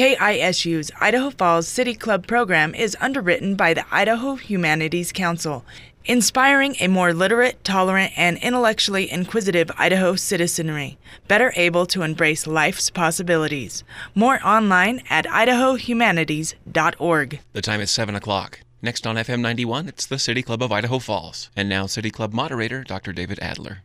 [0.00, 5.62] KISU's Idaho Falls City Club program is underwritten by the Idaho Humanities Council,
[6.06, 10.96] inspiring a more literate, tolerant, and intellectually inquisitive Idaho citizenry,
[11.28, 13.84] better able to embrace life's possibilities.
[14.14, 17.40] More online at idahohumanities.org.
[17.52, 18.60] The time is 7 o'clock.
[18.80, 21.50] Next on FM 91, it's the City Club of Idaho Falls.
[21.54, 23.12] And now, City Club moderator, Dr.
[23.12, 23.80] David Adler.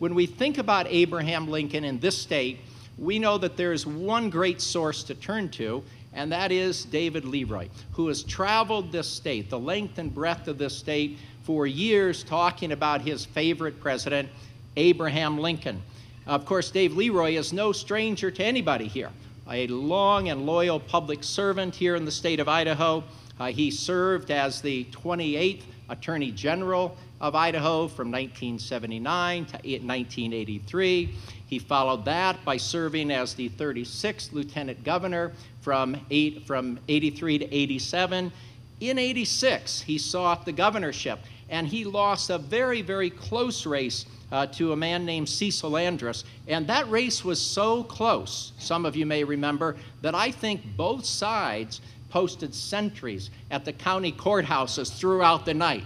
[0.00, 2.58] When we think about Abraham Lincoln in this state,
[2.98, 5.82] we know that there is one great source to turn to,
[6.12, 10.58] and that is David Leroy, who has traveled this state, the length and breadth of
[10.58, 14.28] this state, for years talking about his favorite president,
[14.76, 15.82] Abraham Lincoln.
[16.26, 19.10] Of course, Dave Leroy is no stranger to anybody here,
[19.50, 23.04] a long and loyal public servant here in the state of Idaho.
[23.38, 31.14] Uh, he served as the 28th Attorney General of Idaho from 1979 to 1983.
[31.46, 37.54] He followed that by serving as the 36th Lieutenant Governor from, eight, from 83 to
[37.54, 38.32] 87.
[38.80, 44.46] In 86, he sought the governorship, and he lost a very, very close race uh,
[44.46, 46.24] to a man named Cecil Andrus.
[46.48, 51.04] And that race was so close, some of you may remember, that I think both
[51.04, 55.84] sides posted sentries at the county courthouses throughout the night.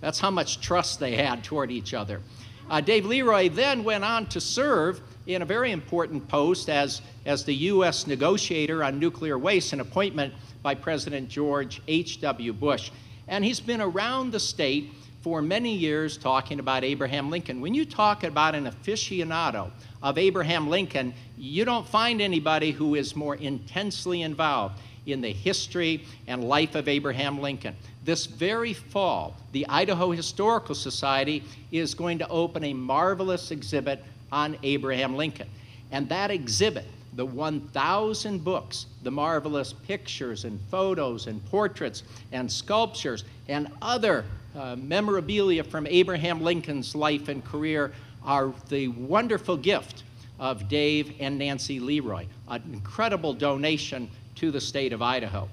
[0.00, 2.20] That's how much trust they had toward each other.
[2.68, 7.44] Uh, Dave Leroy then went on to serve in a very important post as, as
[7.44, 8.06] the U.S.
[8.06, 12.52] negotiator on nuclear waste, an appointment by President George H.W.
[12.52, 12.90] Bush.
[13.28, 17.60] And he's been around the state for many years talking about Abraham Lincoln.
[17.60, 23.16] When you talk about an aficionado of Abraham Lincoln, you don't find anybody who is
[23.16, 27.74] more intensely involved in the history and life of Abraham Lincoln.
[28.04, 34.56] This very fall, the Idaho Historical Society is going to open a marvelous exhibit on
[34.62, 35.48] Abraham Lincoln.
[35.92, 36.84] And that exhibit,
[37.14, 44.76] the 1,000 books, the marvelous pictures and photos and portraits and sculptures and other uh,
[44.76, 47.92] memorabilia from Abraham Lincoln's life and career,
[48.24, 50.02] are the wonderful gift
[50.38, 55.48] of Dave and Nancy Leroy, an incredible donation to the state of Idaho.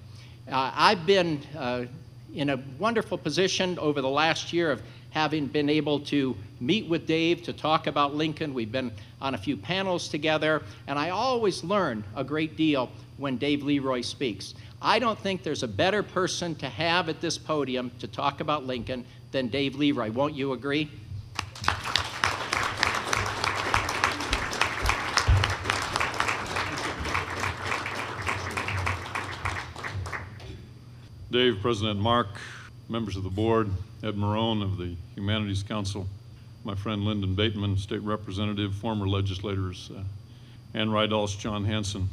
[0.49, 1.85] Uh, I've been uh,
[2.33, 7.05] in a wonderful position over the last year of having been able to meet with
[7.05, 8.53] Dave to talk about Lincoln.
[8.53, 13.37] We've been on a few panels together, and I always learn a great deal when
[13.37, 14.55] Dave Leroy speaks.
[14.81, 18.65] I don't think there's a better person to have at this podium to talk about
[18.65, 20.11] Lincoln than Dave Leroy.
[20.11, 20.89] Won't you agree?
[31.33, 32.27] Dave, President Mark,
[32.89, 33.67] members of the board,
[34.03, 36.05] Ed Marone of the Humanities Council,
[36.63, 40.03] my friend Linden Bateman, state representative, former legislators, uh,
[40.75, 42.07] Ann Rydalch, John Hanson,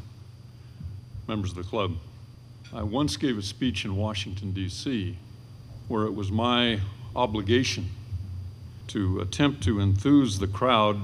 [1.29, 1.97] members of the club.
[2.73, 5.19] I once gave a speech in Washington, D.C.,
[5.87, 6.81] where it was my
[7.15, 7.91] obligation
[8.87, 10.99] to attempt to enthuse the crowd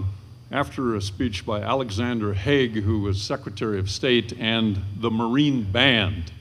[0.50, 6.32] after a speech by Alexander Haig, who was Secretary of State, and the Marine Band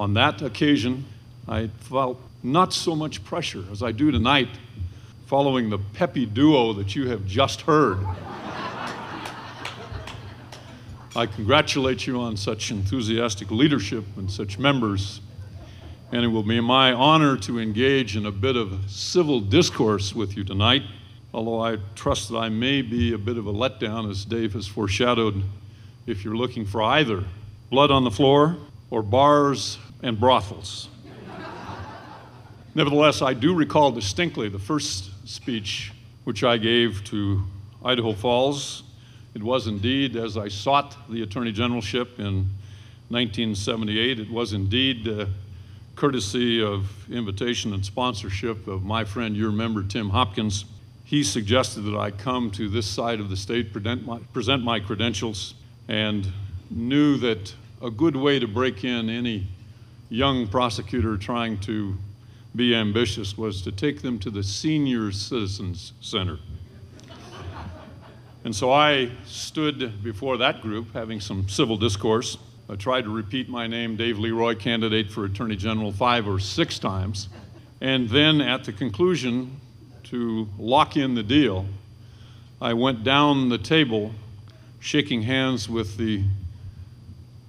[0.00, 1.04] on that occasion,
[1.46, 4.48] I felt not so much pressure as I do tonight
[5.26, 7.98] following the peppy duo that you have just heard.
[11.14, 15.20] I congratulate you on such enthusiastic leadership and such members,
[16.12, 20.34] and it will be my honor to engage in a bit of civil discourse with
[20.34, 20.82] you tonight,
[21.34, 24.66] although I trust that I may be a bit of a letdown, as Dave has
[24.66, 25.42] foreshadowed,
[26.06, 27.22] if you're looking for either
[27.68, 28.56] blood on the floor
[28.90, 30.88] or bars and brothels.
[32.74, 35.92] Nevertheless, I do recall distinctly the first speech
[36.24, 37.42] which I gave to
[37.84, 38.84] Idaho Falls.
[39.34, 42.48] It was indeed, as I sought the Attorney Generalship in
[43.08, 45.26] 1978, it was indeed uh,
[45.96, 50.64] courtesy of invitation and sponsorship of my friend, your member, Tim Hopkins.
[51.04, 54.78] He suggested that I come to this side of the state, present my, present my
[54.78, 55.54] credentials,
[55.88, 56.28] and
[56.70, 57.52] knew that
[57.82, 59.48] a good way to break in any
[60.10, 61.96] young prosecutor trying to
[62.54, 66.38] be ambitious was to take them to the Senior Citizens Center.
[68.44, 72.38] and so I stood before that group having some civil discourse.
[72.68, 76.78] I tried to repeat my name, Dave Leroy, candidate for Attorney General, five or six
[76.80, 77.28] times.
[77.80, 79.60] And then at the conclusion,
[80.04, 81.66] to lock in the deal,
[82.60, 84.12] I went down the table
[84.80, 86.24] shaking hands with the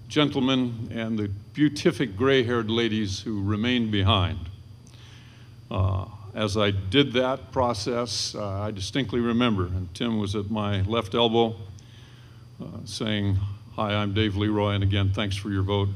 [0.07, 4.39] gentlemen and the beatific gray haired ladies who remained behind.
[5.69, 10.81] Uh, as I did that process, uh, I distinctly remember, and Tim was at my
[10.83, 11.55] left elbow
[12.61, 13.37] uh, saying,
[13.75, 15.89] Hi, I'm Dave Leroy, and again, thanks for your vote.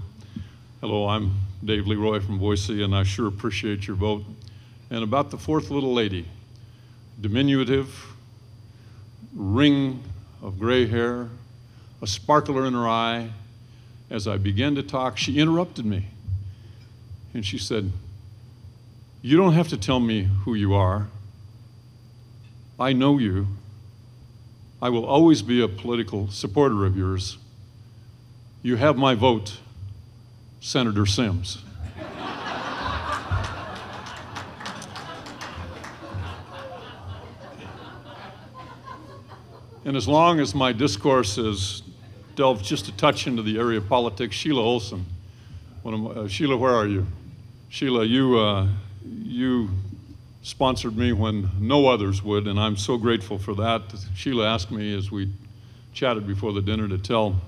[0.82, 4.24] Hello, I'm Dave Leroy from Boise, and I sure appreciate your vote.
[4.90, 6.26] And about the fourth little lady,
[7.20, 8.14] diminutive,
[9.34, 10.04] ring
[10.42, 11.30] of gray hair,
[12.02, 13.30] a sparkler in her eye.
[14.10, 16.08] As I began to talk, she interrupted me.
[17.34, 17.92] And she said,
[19.22, 21.08] You don't have to tell me who you are.
[22.80, 23.48] I know you.
[24.82, 27.38] I will always be a political supporter of yours.
[28.62, 29.60] You have my vote,
[30.60, 31.64] Senator Symms.
[39.86, 41.82] and as long as my discourse has
[42.36, 45.06] delved just a touch into the area of politics, Sheila Olson,
[45.84, 47.08] one of my, uh, Sheila, where are you?
[47.70, 48.68] Sheila, you, uh,
[49.04, 49.70] you
[50.42, 53.82] sponsored me when no others would, and I'm so grateful for that.
[54.16, 55.32] Sheila asked me as we
[55.94, 57.42] chatted before the dinner to tell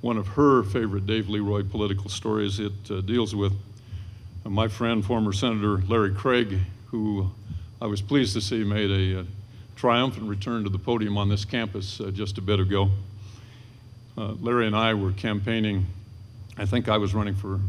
[0.00, 2.58] one of her favorite Dave Leroy political stories.
[2.58, 3.52] It uh, deals with
[4.44, 7.30] my friend, former Senator Larry Craig, who
[7.80, 9.24] I was pleased to see made a, a uh,
[9.76, 12.90] triumphant return to the podium on this campus uh, just a bit ago.
[14.16, 15.86] Uh, Larry and I were campaigning.
[16.58, 17.60] I think I was running for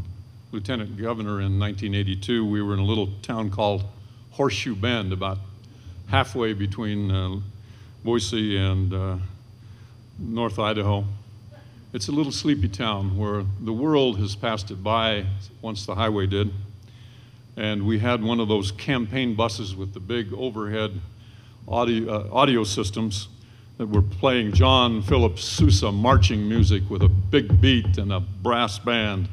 [0.52, 2.44] lieutenant governor in 1982.
[2.44, 3.84] We were in a little town called
[4.32, 5.38] Horseshoe Bend, about
[6.08, 7.40] halfway between uh,
[8.04, 9.16] Boise and uh,
[10.18, 11.06] North Idaho.
[11.94, 15.24] It's a little sleepy town where the world has passed it by
[15.62, 16.52] once the highway did.
[17.56, 21.00] And we had one of those campaign buses with the big overhead
[21.66, 23.28] audio, uh, audio systems
[23.78, 28.78] that were playing John Philip Sousa marching music with a big beat and a brass
[28.78, 29.28] band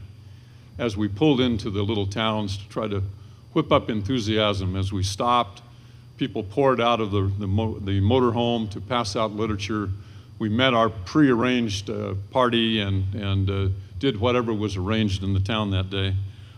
[0.80, 3.04] as we pulled into the little towns to try to
[3.54, 5.62] whip up enthusiasm as we stopped.
[6.18, 9.90] People poured out of the, the, mo- the motorhome to pass out literature.
[10.40, 13.68] We met our prearranged uh, party and, and uh,
[14.00, 16.16] did whatever was arranged in the town that day.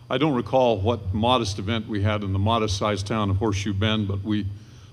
[0.09, 3.73] I don't recall what modest event we had in the modest sized town of Horseshoe
[3.73, 4.45] Bend, but we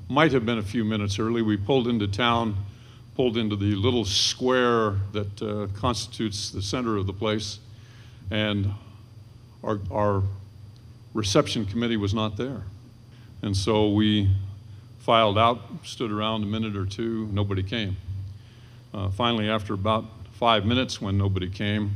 [0.08, 1.42] might have been a few minutes early.
[1.42, 2.56] We pulled into town,
[3.20, 7.58] pulled into the little square that uh, constitutes the center of the place,
[8.30, 8.72] and
[9.62, 10.22] our, our
[11.12, 12.62] reception committee was not there.
[13.42, 14.30] And so we
[15.00, 17.94] filed out, stood around a minute or two, nobody came.
[18.94, 21.90] Uh, finally, after about five minutes, when nobody came,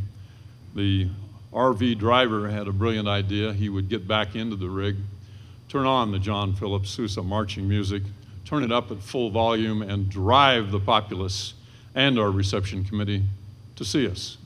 [0.74, 1.08] the
[1.54, 3.54] RV driver had a brilliant idea.
[3.54, 4.96] He would get back into the rig,
[5.70, 8.02] turn on the John Philip Sousa marching music,
[8.44, 11.54] turn it up at full volume, and drive the populace
[11.94, 13.22] and our reception committee
[13.76, 14.36] to see us.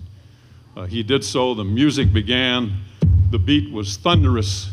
[0.76, 2.72] Uh, he did so, the music began,
[3.30, 4.70] the beat was thunderous,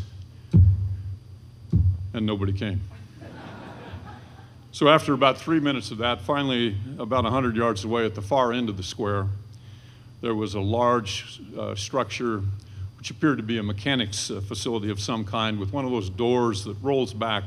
[2.14, 2.80] and nobody came.
[4.70, 8.52] So, after about three minutes of that, finally, about 100 yards away at the far
[8.52, 9.26] end of the square,
[10.20, 12.42] there was a large uh, structure
[12.98, 16.10] which appeared to be a mechanics uh, facility of some kind with one of those
[16.10, 17.44] doors that rolls back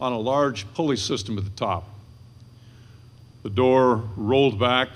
[0.00, 1.88] on a large pulley system at the top.
[3.42, 4.88] The door rolled back,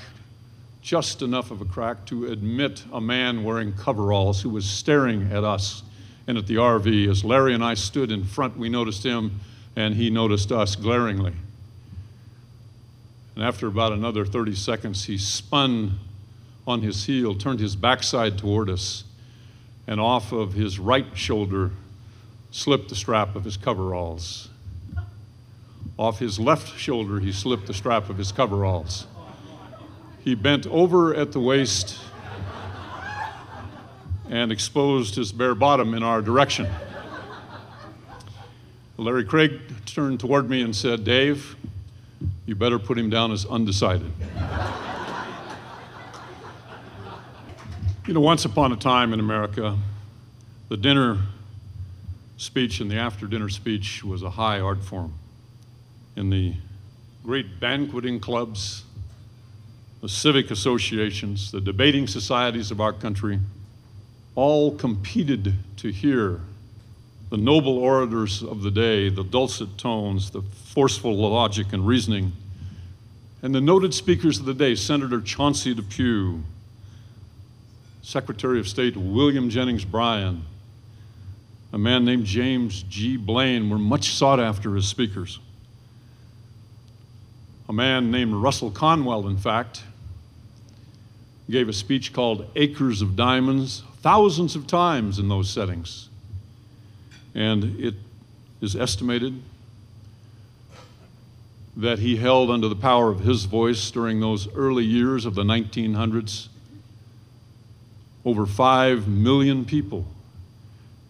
[0.81, 5.44] just enough of a crack to admit a man wearing coveralls who was staring at
[5.44, 5.82] us
[6.26, 7.08] and at the RV.
[7.10, 9.40] As Larry and I stood in front, we noticed him
[9.76, 11.32] and he noticed us glaringly.
[13.34, 15.99] And after about another 30 seconds, he spun
[16.66, 19.04] on his heel, turned his backside toward us,
[19.87, 21.71] and off of his right shoulder
[22.50, 24.49] slipped the strap of his coveralls.
[25.99, 29.06] Off his left shoulder, he slipped the strap of his coveralls.
[30.20, 31.99] He bent over at the waist
[34.28, 36.66] and exposed his bare bottom in our direction.
[38.96, 41.56] Larry Craig turned toward me and said, Dave,
[42.46, 44.12] you better put him down as undecided.
[48.06, 49.76] you know, once upon a time in America,
[50.68, 51.18] the dinner
[52.37, 55.12] speech and the after dinner speech was a high art form.
[56.16, 56.54] In the
[57.25, 58.85] great banqueting clubs,
[60.00, 63.38] the civic associations, the debating societies of our country,
[64.35, 66.40] all competed to hear
[67.31, 72.33] the noble orators of the day, the dulcet tones, the forceful logic and reasoning,
[73.40, 76.42] and the noted speakers of the day, Senator Chauncey Depew,
[78.02, 80.45] Secretary of State William Jennings Bryan,
[81.73, 83.16] a man named James G.
[83.16, 85.38] Blaine, were much sought after as speakers.
[87.73, 89.83] A man named Russell Conwell, in fact,
[91.49, 96.11] gave a speech called Acres of Diamonds thousands of times in those settings.
[97.35, 97.95] And it
[98.61, 99.41] is estimated
[101.75, 105.43] that he held under the power of his voice during those early years of the
[105.43, 106.49] 1900s
[108.26, 110.05] over 5 million people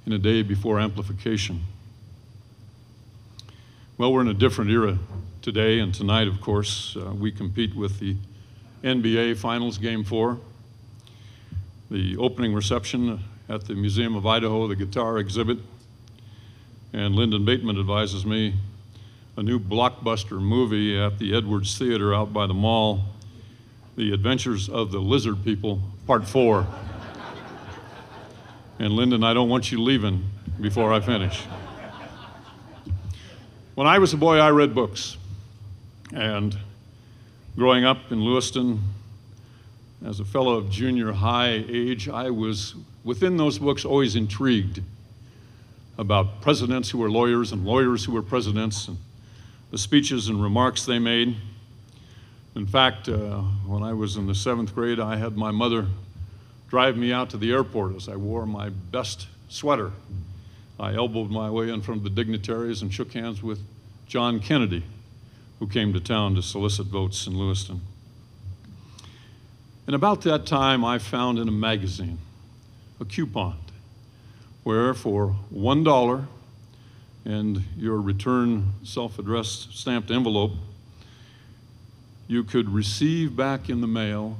[0.06, 1.62] in a day before amplification.
[3.98, 5.00] Well, we're in a different era
[5.42, 8.16] today, and tonight, of course, uh, we compete with the
[8.84, 10.38] NBA Finals Game 4.
[11.90, 13.18] The opening reception
[13.48, 15.58] at the Museum of Idaho, the guitar exhibit,
[16.92, 18.54] and Linden Bateman advises me
[19.36, 23.00] a new blockbuster movie at the Edwards Theater out by the mall,
[23.96, 26.64] The Adventures of the Lizard People, Part 4.
[28.78, 30.24] and Linden, I don't want you leaving
[30.60, 31.42] before I finish.
[33.74, 35.16] When I was a boy, I read books.
[36.12, 36.58] And
[37.56, 38.80] growing up in Lewiston,
[40.04, 44.82] as a fellow of junior high age, I was within those books always intrigued
[45.96, 48.98] about presidents who were lawyers and lawyers who were presidents and
[49.70, 51.36] the speeches and remarks they made.
[52.54, 55.86] In fact, uh, when I was in the seventh grade, I had my mother
[56.68, 59.92] drive me out to the airport as I wore my best sweater.
[60.78, 63.60] I elbowed my way in front of the dignitaries and shook hands with
[64.06, 64.82] John Kennedy,
[65.62, 67.80] who came to town to solicit votes in Lewiston.
[69.86, 72.18] And about that time, I found in a magazine
[72.98, 73.58] a coupon
[74.64, 76.26] where for $1
[77.24, 80.50] and your return self addressed stamped envelope,
[82.26, 84.38] you could receive back in the mail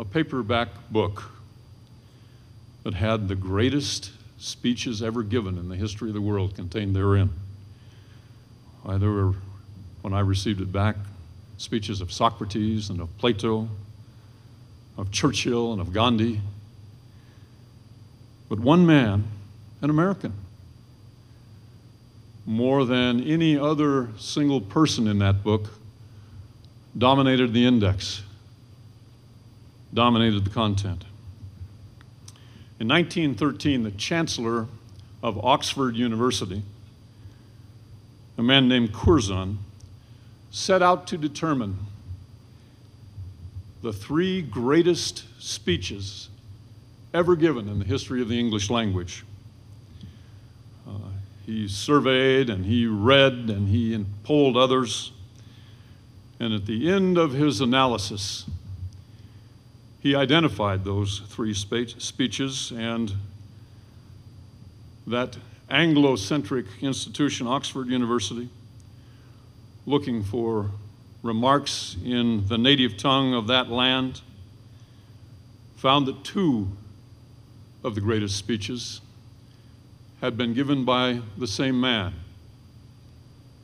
[0.00, 1.30] a paperback book
[2.82, 7.30] that had the greatest speeches ever given in the history of the world contained therein.
[8.84, 9.34] Either
[10.02, 10.96] when I received it back,
[11.56, 13.68] speeches of Socrates and of Plato,
[14.96, 16.40] of Churchill and of Gandhi,
[18.48, 19.24] but one man,
[19.82, 20.32] an American,
[22.46, 25.70] more than any other single person in that book,
[26.96, 28.22] dominated the index,
[29.92, 31.04] dominated the content.
[32.80, 34.66] In 1913, the chancellor
[35.22, 36.62] of Oxford University,
[38.38, 39.58] a man named Curzon,
[40.50, 41.78] set out to determine
[43.82, 46.28] the three greatest speeches
[47.14, 49.24] ever given in the history of the English language.
[50.86, 50.92] Uh,
[51.46, 55.12] he surveyed and he read and he polled others.
[56.40, 58.46] And at the end of his analysis,
[60.00, 63.12] he identified those three speeches and
[65.06, 65.36] that
[65.70, 68.48] Anglo-centric institution, Oxford University,
[69.88, 70.70] looking for
[71.22, 74.20] remarks in the native tongue of that land,
[75.76, 76.68] found that two
[77.82, 79.00] of the greatest speeches
[80.20, 82.12] had been given by the same man,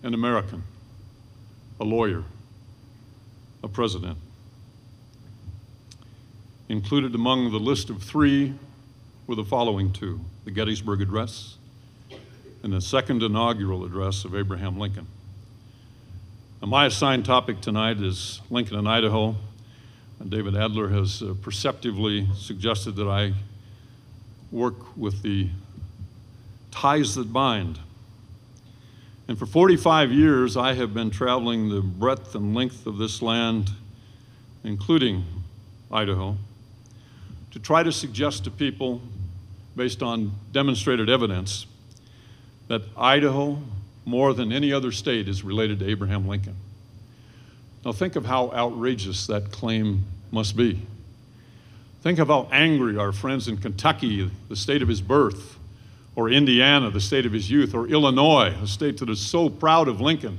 [0.02, 0.62] an American,
[1.78, 2.24] a lawyer,
[3.62, 4.16] a president.
[6.70, 8.54] Included among the list of three
[9.26, 11.58] were the following two the Gettysburg Address
[12.62, 15.06] and the second inaugural address of Abraham Lincoln.
[16.66, 19.36] My assigned topic tonight is Lincoln and Idaho.
[20.18, 23.34] And David Adler has uh, perceptively suggested that I
[24.50, 25.50] work with the
[26.70, 27.80] ties that bind.
[29.28, 33.70] And for 45 years, I have been traveling the breadth and length of this land,
[34.64, 35.26] including
[35.92, 36.38] Idaho,
[37.50, 39.02] to try to suggest to people,
[39.76, 41.66] based on demonstrated evidence,
[42.68, 43.58] that Idaho,
[44.04, 46.56] more than any other state, is related to Abraham Lincoln.
[47.84, 50.80] Now, think of how outrageous that claim must be.
[52.02, 55.58] Think of how angry our friends in Kentucky, the state of his birth,
[56.16, 59.88] or Indiana, the state of his youth, or Illinois, a state that is so proud
[59.88, 60.38] of Lincoln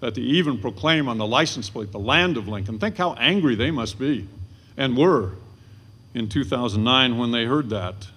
[0.00, 2.78] that they even proclaim on the license plate the land of Lincoln.
[2.78, 4.26] Think how angry they must be
[4.76, 5.32] and were
[6.14, 8.08] in 2009 when they heard that.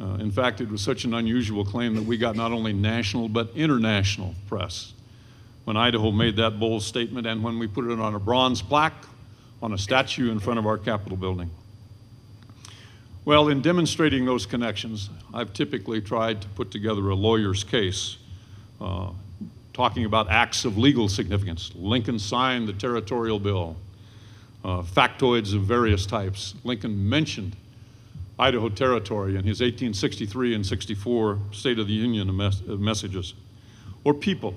[0.00, 3.28] Uh, in fact, it was such an unusual claim that we got not only national
[3.28, 4.94] but international press
[5.64, 9.04] when Idaho made that bold statement and when we put it on a bronze plaque
[9.62, 11.50] on a statue in front of our Capitol building.
[13.26, 18.16] Well, in demonstrating those connections, I've typically tried to put together a lawyer's case,
[18.80, 19.10] uh,
[19.74, 21.70] talking about acts of legal significance.
[21.74, 23.76] Lincoln signed the territorial bill,
[24.64, 26.54] uh, factoids of various types.
[26.64, 27.54] Lincoln mentioned
[28.40, 33.34] Idaho Territory in his 1863 and 64 State of the Union uh, messages.
[34.02, 34.54] Or people.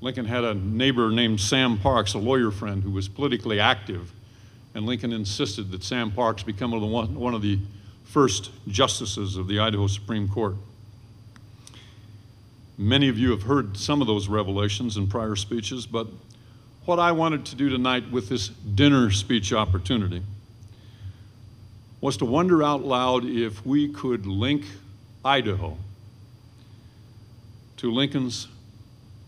[0.00, 4.12] Lincoln had a neighbor named Sam Parks, a lawyer friend who was politically active
[4.74, 7.58] and Lincoln insisted that Sam Parks become one of the
[8.04, 10.54] first justices of the Idaho Supreme Court.
[12.76, 16.06] Many of you have heard some of those revelations in prior speeches, but
[16.84, 20.22] what I wanted to do tonight with this dinner speech opportunity
[22.00, 24.64] was to wonder out loud if we could link
[25.24, 25.76] Idaho
[27.76, 28.48] to Lincoln's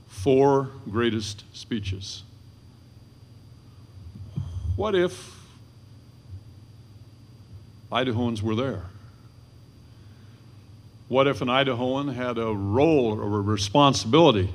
[0.09, 2.23] four greatest speeches.
[4.77, 5.37] What if
[7.91, 8.85] Idahoans were there?
[11.09, 14.49] What if an Idahoan had a role or a responsibility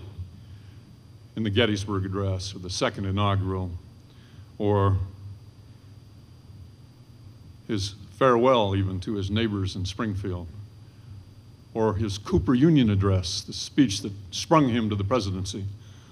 [1.35, 3.71] in the Gettysburg Address or the second inaugural
[4.57, 4.97] or
[7.67, 10.47] his farewell even to his neighbors in Springfield,
[11.73, 15.65] or his Cooper Union address, the speech that sprung him to the presidency.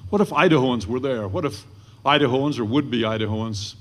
[0.09, 1.27] What if Idahoans were there?
[1.27, 1.65] What if
[2.05, 3.75] Idahoans or would be Idahoans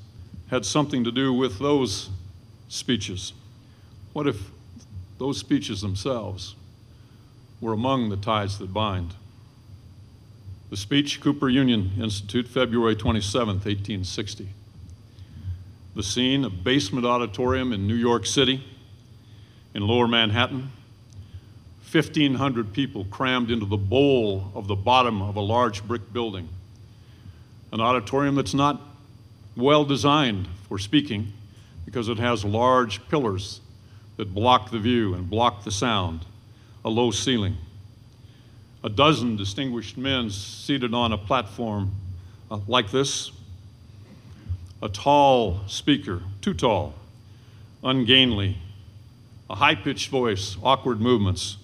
[0.50, 2.10] had something to do with those
[2.68, 3.32] speeches?
[4.12, 4.50] What if
[5.18, 6.54] those speeches themselves
[7.60, 9.14] were among the ties that bind?
[10.70, 14.48] The speech, Cooper Union Institute, February 27, 1860.
[15.94, 18.64] The scene, a basement auditorium in New York City,
[19.74, 20.70] in lower Manhattan.
[21.90, 26.48] 1,500 people crammed into the bowl of the bottom of a large brick building.
[27.70, 28.80] An auditorium that's not
[29.56, 31.32] well designed for speaking
[31.84, 33.60] because it has large pillars
[34.16, 36.24] that block the view and block the sound,
[36.84, 37.56] a low ceiling.
[38.84, 41.90] A dozen distinguished men seated on a platform
[42.50, 43.30] uh, like this,
[44.82, 46.94] a tall speaker, too tall,
[47.84, 48.58] ungainly,
[49.48, 51.56] a high pitched voice, awkward movements,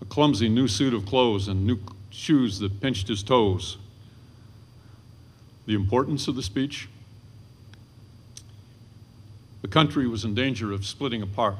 [0.00, 1.78] a clumsy new suit of clothes, and new
[2.10, 3.76] shoes that pinched his toes.
[5.66, 6.88] The importance of the speech
[9.62, 11.56] the country was in danger of splitting apart.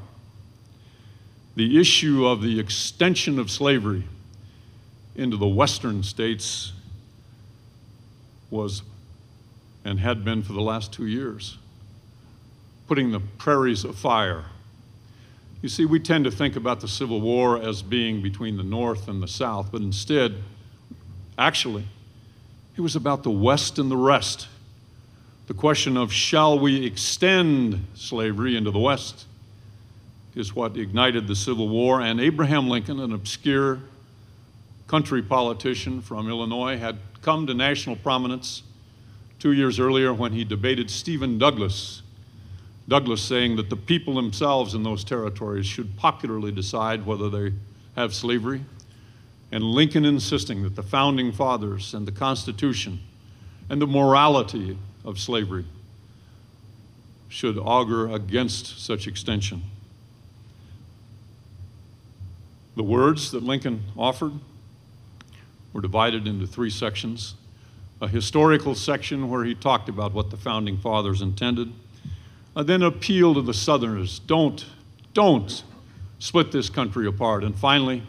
[1.55, 4.05] The issue of the extension of slavery
[5.15, 6.71] into the western states
[8.49, 8.81] was
[9.83, 11.57] and had been for the last two years,
[12.87, 14.45] putting the prairies afire.
[15.61, 19.07] You see, we tend to think about the Civil War as being between the North
[19.07, 20.35] and the South, but instead,
[21.37, 21.85] actually,
[22.75, 24.47] it was about the West and the rest.
[25.47, 29.25] The question of shall we extend slavery into the West
[30.35, 33.79] is what ignited the Civil War, and Abraham Lincoln, an obscure
[34.87, 38.63] country politician from Illinois, had come to national prominence
[39.41, 42.03] two years earlier when he debated Stephen Douglas.
[42.87, 47.51] Douglas saying that the people themselves in those territories should popularly decide whether they
[47.95, 48.63] have slavery,
[49.51, 52.99] and Lincoln insisting that the founding fathers and the Constitution
[53.67, 55.65] and the morality of slavery
[57.27, 59.63] should augur against such extension.
[62.75, 64.33] The words that Lincoln offered
[65.73, 67.33] were divided into three sections
[68.01, 71.71] a historical section where he talked about what the founding fathers intended,
[72.55, 74.19] and then appeal to the Southerners.
[74.19, 74.65] Don't,
[75.13, 75.63] don't
[76.17, 77.43] split this country apart.
[77.43, 78.01] And finally,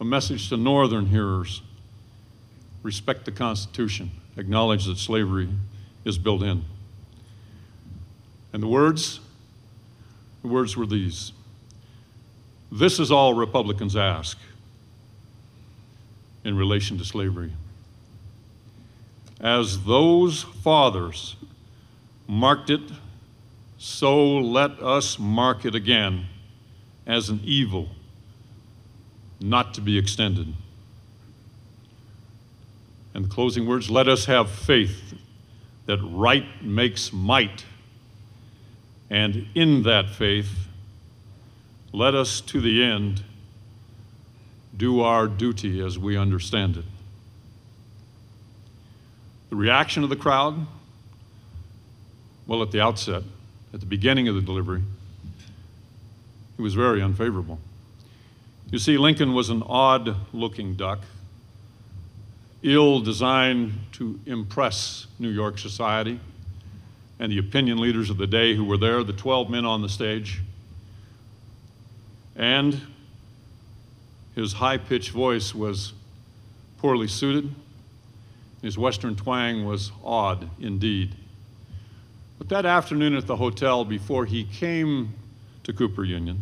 [0.00, 1.60] a message to Northern hearers.
[2.82, 5.48] Respect the Constitution, acknowledge that slavery
[6.04, 6.64] is built in.
[8.52, 9.20] And the words,
[10.40, 11.32] the words were these.
[12.72, 14.38] This is all Republicans ask
[16.44, 17.52] in relation to slavery
[19.42, 21.36] as those fathers
[22.28, 22.80] marked it,
[23.76, 26.26] so let us mark it again
[27.06, 27.88] as an evil
[29.40, 30.54] not to be extended.
[33.14, 35.14] And the closing words let us have faith
[35.86, 37.64] that right makes might.
[39.10, 40.68] And in that faith,
[41.92, 43.22] let us to the end
[44.74, 46.84] do our duty as we understand it.
[49.52, 50.66] The reaction of the crowd,
[52.46, 53.22] well, at the outset,
[53.74, 54.80] at the beginning of the delivery,
[56.56, 57.60] it was very unfavorable.
[58.70, 61.00] You see, Lincoln was an odd looking duck,
[62.62, 66.18] ill designed to impress New York society
[67.18, 69.90] and the opinion leaders of the day who were there, the 12 men on the
[69.90, 70.40] stage.
[72.36, 72.80] And
[74.34, 75.92] his high pitched voice was
[76.78, 77.54] poorly suited
[78.62, 81.16] his Western twang was odd indeed.
[82.38, 85.14] But that afternoon at the hotel, before he came
[85.64, 86.40] to Cooper Union,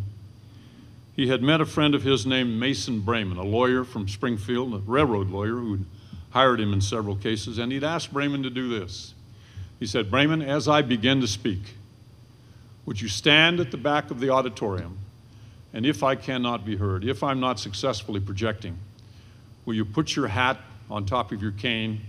[1.15, 4.77] he had met a friend of his named Mason Brayman, a lawyer from Springfield, a
[4.77, 5.85] railroad lawyer who'd
[6.29, 9.13] hired him in several cases, and he'd asked Brayman to do this.
[9.79, 11.75] He said, Brayman, as I begin to speak,
[12.85, 14.97] would you stand at the back of the auditorium,
[15.73, 18.77] and if I cannot be heard, if I'm not successfully projecting,
[19.65, 20.57] will you put your hat
[20.91, 22.01] on top of your cane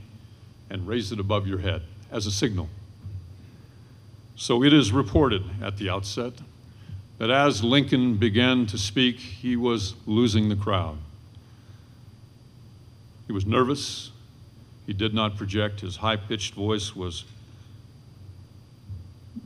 [0.69, 2.69] and raise it above your head as a signal.
[4.35, 6.33] So it is reported at the outset
[7.19, 10.99] that as Lincoln began to speak, he was losing the crowd.
[13.29, 14.11] He was nervous.
[14.87, 15.81] He did not project.
[15.83, 17.25] His high pitched voice was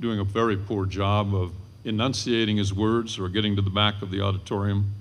[0.01, 1.53] doing a very poor job of
[1.85, 4.93] enunciating his words or getting to the back of the auditorium.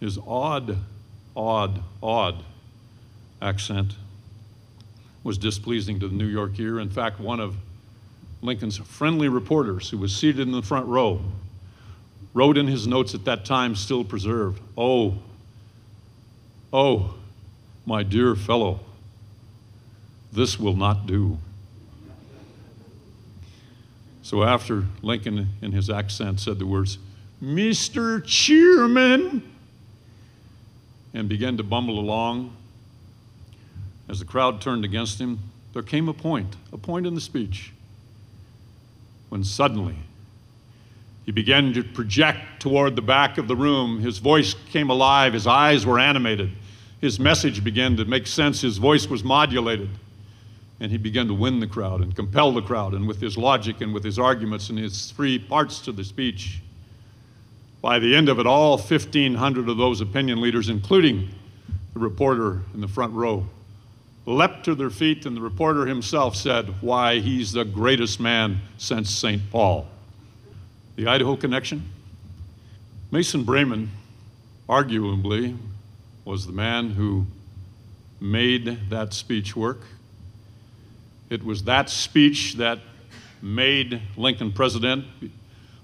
[0.00, 0.78] His odd,
[1.36, 2.44] odd, odd
[3.44, 3.94] accent
[5.22, 6.80] was displeasing to the New York ear.
[6.80, 7.56] In fact, one of
[8.42, 11.20] Lincoln's friendly reporters, who was seated in the front row,
[12.32, 15.14] wrote in his notes at that time, still preserved, Oh,
[16.72, 17.14] oh,
[17.86, 18.80] my dear fellow,
[20.32, 21.38] this will not do.
[24.22, 26.98] So after Lincoln, in his accent, said the words,
[27.42, 28.24] Mr.
[28.24, 29.42] Chairman,
[31.12, 32.56] and began to bumble along,
[34.08, 35.38] as the crowd turned against him,
[35.72, 37.72] there came a point, a point in the speech,
[39.28, 39.96] when suddenly
[41.26, 44.00] he began to project toward the back of the room.
[44.00, 46.50] His voice came alive, his eyes were animated,
[47.00, 49.90] his message began to make sense, his voice was modulated.
[50.80, 53.80] And he began to win the crowd and compel the crowd, and with his logic
[53.80, 56.60] and with his arguments and his three parts to the speech.
[57.80, 61.28] By the end of it, all 1,500 of those opinion leaders, including
[61.94, 63.46] the reporter in the front row,
[64.26, 69.10] leapt to their feet, and the reporter himself said, Why, he's the greatest man since
[69.10, 69.42] St.
[69.50, 69.86] Paul.
[70.96, 71.90] The Idaho connection?
[73.10, 73.88] Mason Brayman,
[74.68, 75.56] arguably,
[76.24, 77.26] was the man who
[78.20, 79.82] made that speech work.
[81.28, 82.78] It was that speech that
[83.42, 85.04] made Lincoln president,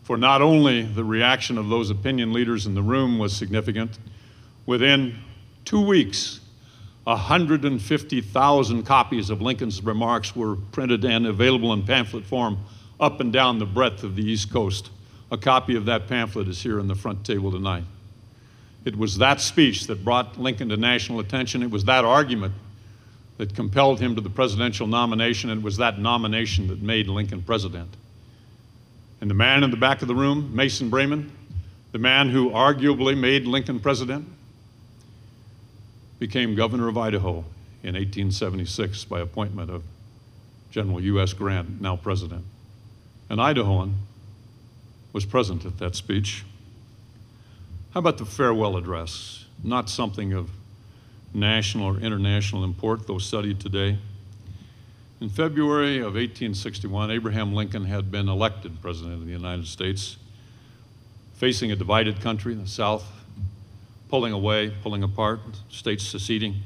[0.03, 3.98] for not only the reaction of those opinion leaders in the room was significant,
[4.64, 5.18] within
[5.64, 6.39] two weeks,
[7.11, 12.59] 150,000 copies of Lincoln's remarks were printed and available in pamphlet form
[13.01, 14.90] up and down the breadth of the East Coast.
[15.31, 17.85] A copy of that pamphlet is here on the front table tonight.
[18.85, 21.62] It was that speech that brought Lincoln to national attention.
[21.62, 22.55] It was that argument
[23.38, 25.51] that compelled him to the presidential nomination.
[25.51, 27.88] It was that nomination that made Lincoln president.
[29.20, 31.31] And the man in the back of the room, Mason Brayman,
[31.92, 34.29] the man who arguably made Lincoln president,
[36.21, 37.45] became governor of Idaho
[37.83, 39.83] in 1876 by appointment of
[40.71, 41.33] General U.S.
[41.33, 42.45] Grant, now president.
[43.31, 43.95] An Idahoan
[45.13, 46.45] was present at that speech.
[47.93, 49.47] How about the farewell address?
[49.65, 50.51] Not something of
[51.33, 53.99] national or international import, though studied today.
[55.21, 60.19] In February of 1861, Abraham Lincoln had been elected President of the United States,
[61.35, 63.20] facing a divided country, the South
[64.11, 66.57] pulling away, pulling apart, states seceding.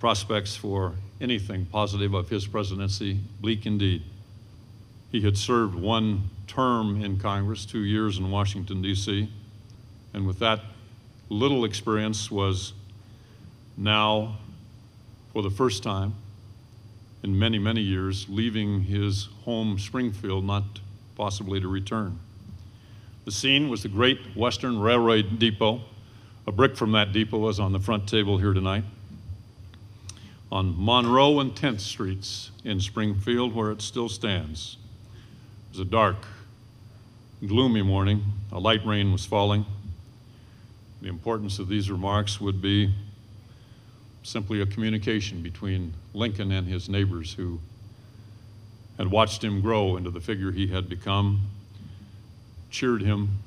[0.00, 4.02] Prospects for anything positive of his presidency bleak indeed.
[5.12, 9.30] He had served one term in Congress, two years in Washington, D.C.,
[10.12, 10.60] and with that
[11.28, 12.72] little experience was
[13.76, 14.36] now,
[15.32, 16.14] for the first time
[17.22, 20.64] in many, many years, leaving his home, Springfield, not
[21.16, 22.18] possibly to return.
[23.26, 25.82] The scene was the Great Western Railroad Depot.
[26.50, 28.82] A brick from that depot was on the front table here tonight.
[30.50, 34.76] On Monroe and 10th Streets in Springfield, where it still stands.
[35.68, 36.26] It was a dark,
[37.46, 38.24] gloomy morning.
[38.50, 39.64] A light rain was falling.
[41.00, 42.92] The importance of these remarks would be
[44.24, 47.60] simply a communication between Lincoln and his neighbors who
[48.98, 51.42] had watched him grow into the figure he had become,
[52.72, 53.38] cheered him,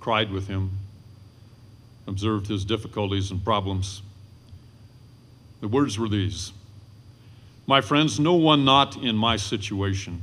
[0.00, 0.77] cried with him,
[2.08, 4.02] observed his difficulties and problems.
[5.60, 6.52] The words were these
[7.66, 10.22] My friends, no one not in my situation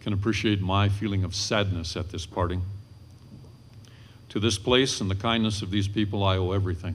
[0.00, 2.62] can appreciate my feeling of sadness at this parting.
[4.28, 6.94] To this place and the kindness of these people, I owe everything.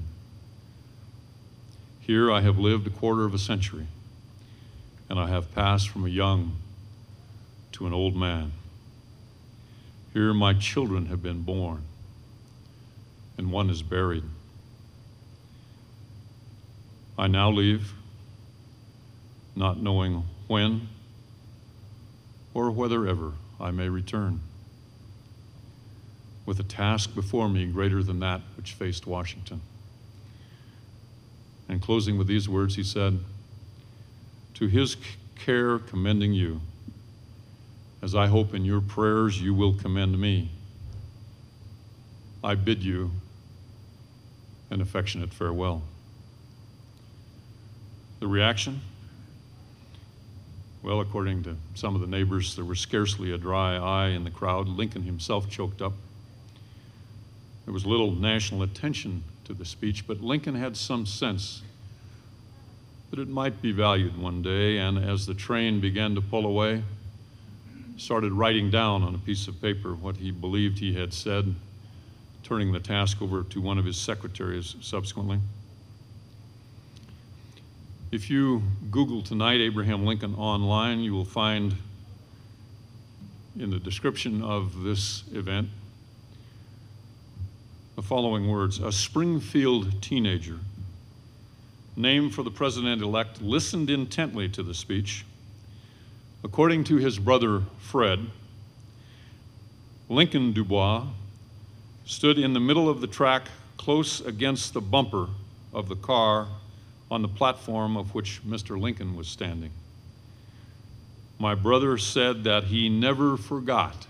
[2.00, 3.88] Here I have lived a quarter of a century,
[5.10, 6.58] and I have passed from a young
[7.74, 8.52] to an old man.
[10.14, 11.84] Here my children have been born,
[13.38, 14.24] and one is buried.
[17.18, 17.94] I now leave,
[19.56, 20.88] not knowing when
[22.54, 24.42] or whether ever I may return
[26.46, 29.62] with a task before me greater than that which faced Washington.
[31.70, 33.20] And closing with these words, he said,
[34.56, 34.98] To his
[35.36, 36.62] care commending you,
[38.02, 40.52] as I hope in your prayers you will commend me,
[42.44, 43.12] I bid you
[44.70, 45.84] an affectionate farewell.
[48.20, 48.82] The reaction?
[50.82, 54.30] Well, according to some of the neighbors, there was scarcely a dry eye in the
[54.30, 54.68] crowd.
[54.68, 55.94] Lincoln himself choked up.
[57.64, 61.62] There was little national attention to the speech, but Lincoln had some sense
[63.10, 66.84] that it might be valued one day, and as the train began to pull away,
[67.96, 71.56] started writing down on a piece of paper what he believed he had said,
[72.44, 75.40] turning the task over to one of his secretaries subsequently.
[78.12, 81.76] If you Google tonight Abraham Lincoln online, you will find
[83.58, 85.70] in the description of this event
[87.96, 90.60] the following words A Springfield teenager,
[91.96, 95.26] named for the president elect, listened intently to the speech.
[96.44, 98.28] According to his brother Fred,
[100.10, 101.08] Lincoln Dubois
[102.06, 103.44] stood in the middle of the track
[103.78, 105.28] close against the bumper
[105.74, 106.48] of the car
[107.10, 108.80] on the platform of which Mr.
[108.80, 109.72] Lincoln was standing.
[111.40, 114.08] My brother said that he never forgot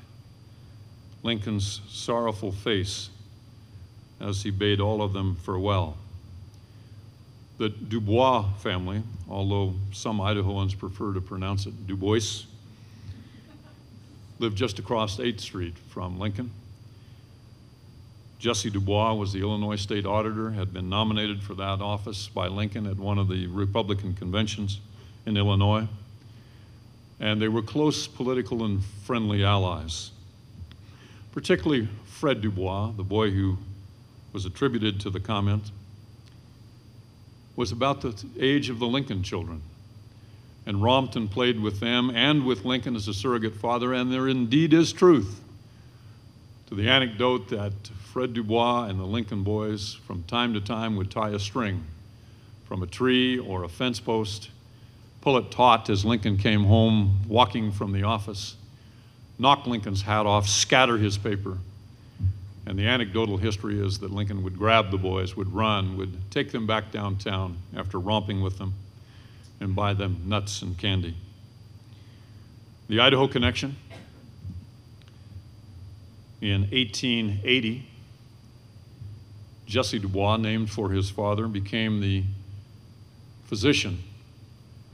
[1.24, 3.10] Lincoln's sorrowful face
[4.20, 5.98] as he bade all of them farewell.
[7.58, 12.46] The Dubois family, although some Idahoans prefer to pronounce it Dubois,
[14.40, 16.52] lived just across 8th Street from Lincoln.
[18.44, 22.86] Jesse Dubois was the Illinois state auditor, had been nominated for that office by Lincoln
[22.88, 24.82] at one of the Republican conventions
[25.26, 25.88] in Illinois.
[27.22, 30.12] And they were close political and friendly allies.
[31.32, 33.60] Particularly Fred Dubois, the boy who
[34.34, 35.72] was attributed to the comment,
[37.56, 39.62] was about the age of the Lincoln children
[40.66, 44.28] and romped and played with them and with Lincoln as a surrogate father, and there
[44.28, 45.43] indeed is truth
[46.76, 47.72] to the anecdote that
[48.12, 51.84] Fred Dubois and the Lincoln boys from time to time would tie a string
[52.66, 54.50] from a tree or a fence post,
[55.22, 58.56] pull it taut as Lincoln came home walking from the office,
[59.38, 61.60] knock Lincoln's hat off, scatter his paper.
[62.66, 66.52] And the anecdotal history is that Lincoln would grab the boys, would run, would take
[66.52, 68.74] them back downtown after romping with them,
[69.60, 71.16] and buy them nuts and candy.
[72.88, 73.76] The Idaho Connection
[76.44, 77.88] in 1880
[79.66, 82.26] Jesse Dubois, named for his father, became the
[83.46, 84.04] physician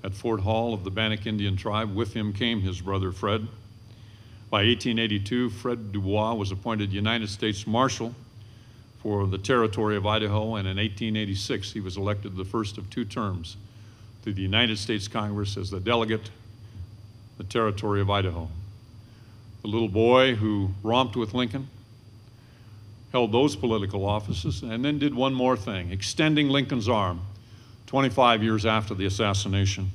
[0.04, 1.96] at Fort Hall of the Bannock Indian tribe.
[1.96, 3.48] With him came his brother Fred.
[4.52, 8.14] By 1882, Fred Dubois was appointed United States Marshal
[9.02, 13.06] for the territory of Idaho, and in 1886 he was elected the first of two
[13.06, 13.58] terms
[14.24, 16.30] to the United States Congress as the delegate
[17.40, 18.50] the territory of Idaho.
[19.62, 21.68] The little boy who romped with Lincoln
[23.12, 27.22] held those political offices, and then did one more thing, extending Lincoln's arm
[27.88, 29.92] 25 years after the assassination,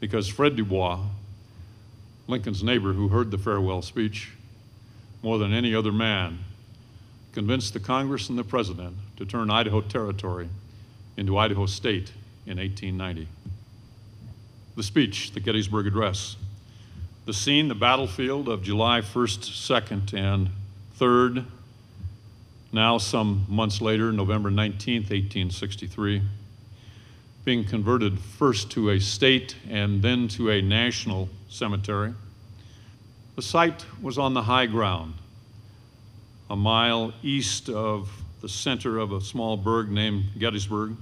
[0.00, 1.00] because Fred Dubois,
[2.28, 4.32] Lincoln's neighbor who heard the farewell speech,
[5.22, 6.38] more than any other man,
[7.32, 10.48] convinced the Congress and the President to turn Idaho Territory
[11.16, 12.12] into Idaho State
[12.44, 13.28] in 1890.
[14.76, 16.36] The speech, the Gettysburg Address,
[17.26, 20.48] the scene, the battlefield of July 1st, 2nd, and
[20.98, 21.44] 3rd,
[22.76, 26.20] now, some months later, November 19, 1863,
[27.42, 32.12] being converted first to a state and then to a national cemetery.
[33.36, 35.14] The site was on the high ground,
[36.50, 38.10] a mile east of
[38.42, 40.96] the center of a small burg named Gettysburg.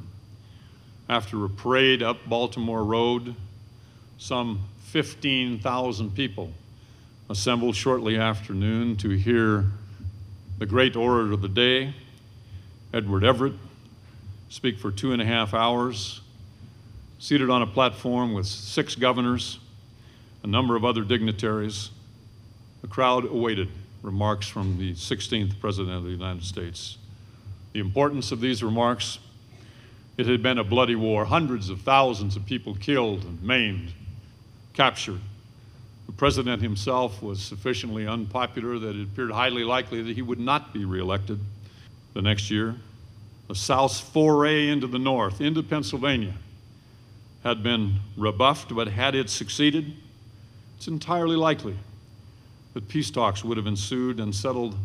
[1.08, 3.34] After a parade up Baltimore Road,
[4.18, 6.52] some 15,000 people
[7.28, 9.64] assembled shortly after noon to hear
[10.58, 11.94] the great orator of the day,
[12.92, 13.54] Edward Everett,
[14.48, 16.20] speak for two and a half hours,
[17.18, 19.58] seated on a platform with six governors,
[20.42, 21.90] a number of other dignitaries.
[22.82, 23.68] The crowd awaited
[24.02, 26.98] remarks from the 16th President of the United States.
[27.72, 29.18] The importance of these remarks
[30.16, 33.92] it had been a bloody war, hundreds of thousands of people killed and maimed,
[34.74, 35.20] captured,
[36.06, 40.74] the president himself was sufficiently unpopular that it appeared highly likely that he would not
[40.74, 41.40] be reelected
[42.12, 42.76] the next year.
[43.48, 46.34] The South's foray into the North, into Pennsylvania,
[47.42, 49.94] had been rebuffed, but had it succeeded,
[50.76, 51.76] it's entirely likely
[52.72, 54.76] that peace talks would have ensued and settled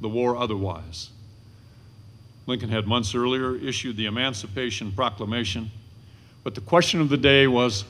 [0.00, 1.10] the war otherwise.
[2.46, 5.70] Lincoln had months earlier issued the Emancipation Proclamation,
[6.42, 7.84] but the question of the day was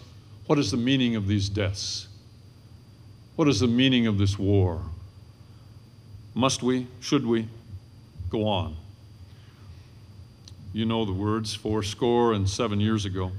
[0.50, 2.08] what is the meaning of these deaths?
[3.36, 4.82] What is the meaning of this war?
[6.34, 7.46] Must we, should we
[8.30, 8.74] go on?
[10.72, 13.30] You know the words, four score and seven years ago.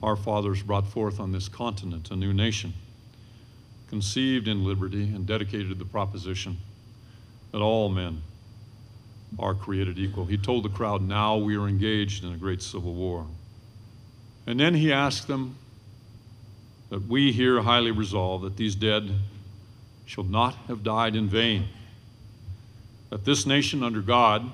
[0.00, 2.74] our fathers brought forth on this continent a new nation,
[3.90, 6.58] conceived in liberty and dedicated to the proposition
[7.50, 8.22] that all men
[9.36, 10.26] are created equal.
[10.26, 13.26] He told the crowd, Now we are engaged in a great civil war.
[14.46, 15.56] And then he asked them
[16.90, 19.10] that we here highly resolve that these dead
[20.06, 21.68] shall not have died in vain,
[23.10, 24.50] that this nation under God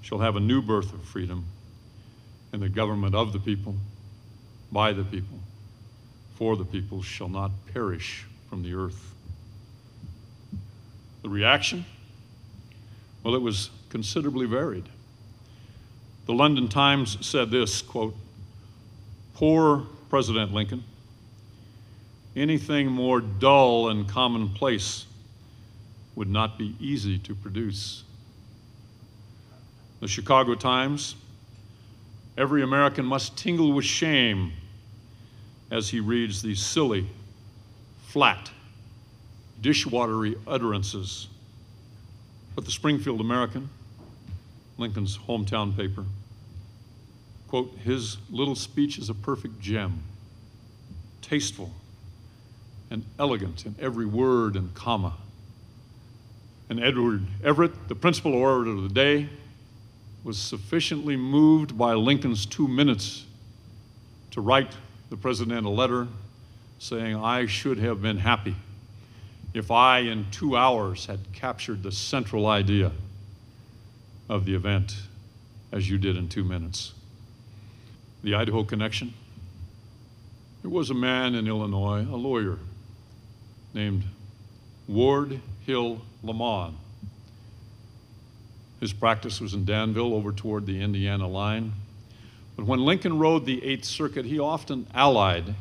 [0.00, 1.44] shall have a new birth of freedom
[2.52, 3.74] and the government of the people,
[4.70, 5.38] by the people,
[6.36, 9.12] for the people shall not perish from the earth.
[11.22, 11.84] The reaction?
[13.22, 14.88] Well, it was considerably varied.
[16.26, 18.14] The London Times said this quote,
[19.34, 20.84] Poor President Lincoln,
[22.36, 25.06] anything more dull and commonplace
[26.14, 28.02] would not be easy to produce.
[30.00, 31.16] The Chicago Times,
[32.36, 34.52] every American must tingle with shame
[35.70, 37.06] as he reads these silly,
[38.06, 38.50] flat,
[39.60, 41.28] dishwatery utterances.
[42.54, 43.68] But the Springfield American,
[44.76, 46.04] Lincoln's hometown paper,
[47.48, 50.02] quote, his little speech is a perfect gem,
[51.22, 51.72] tasteful
[52.90, 55.14] and elegant in every word and comma.
[56.70, 59.28] And Edward Everett, the principal orator of the day,
[60.24, 63.24] was sufficiently moved by Lincoln's two minutes
[64.32, 64.72] to write
[65.10, 66.06] the president a letter
[66.78, 68.54] saying, I should have been happy
[69.54, 72.92] if I, in two hours, had captured the central idea
[74.28, 74.94] of the event
[75.72, 76.92] as you did in two minutes.
[78.22, 79.14] The Idaho connection.
[80.62, 82.58] There was a man in Illinois, a lawyer,
[83.78, 84.02] named
[84.88, 86.76] Ward Hill Lamon.
[88.80, 91.72] His practice was in Danville over toward the Indiana line.
[92.56, 95.54] But when Lincoln rode the Eighth Circuit, he often allied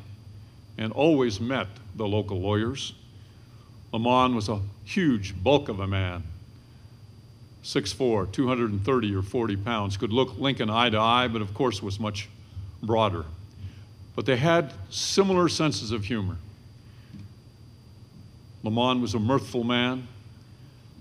[0.80, 2.94] and always met the local lawyers.
[3.94, 6.24] Lamon was a huge bulk of a man,
[7.64, 12.00] 6'4, 230 or 40 pounds, could look Lincoln eye to eye, but of course was
[12.00, 12.30] much
[12.82, 13.26] broader.
[14.16, 16.38] But they had similar senses of humor.
[18.68, 20.10] Lamon was a mirthful man.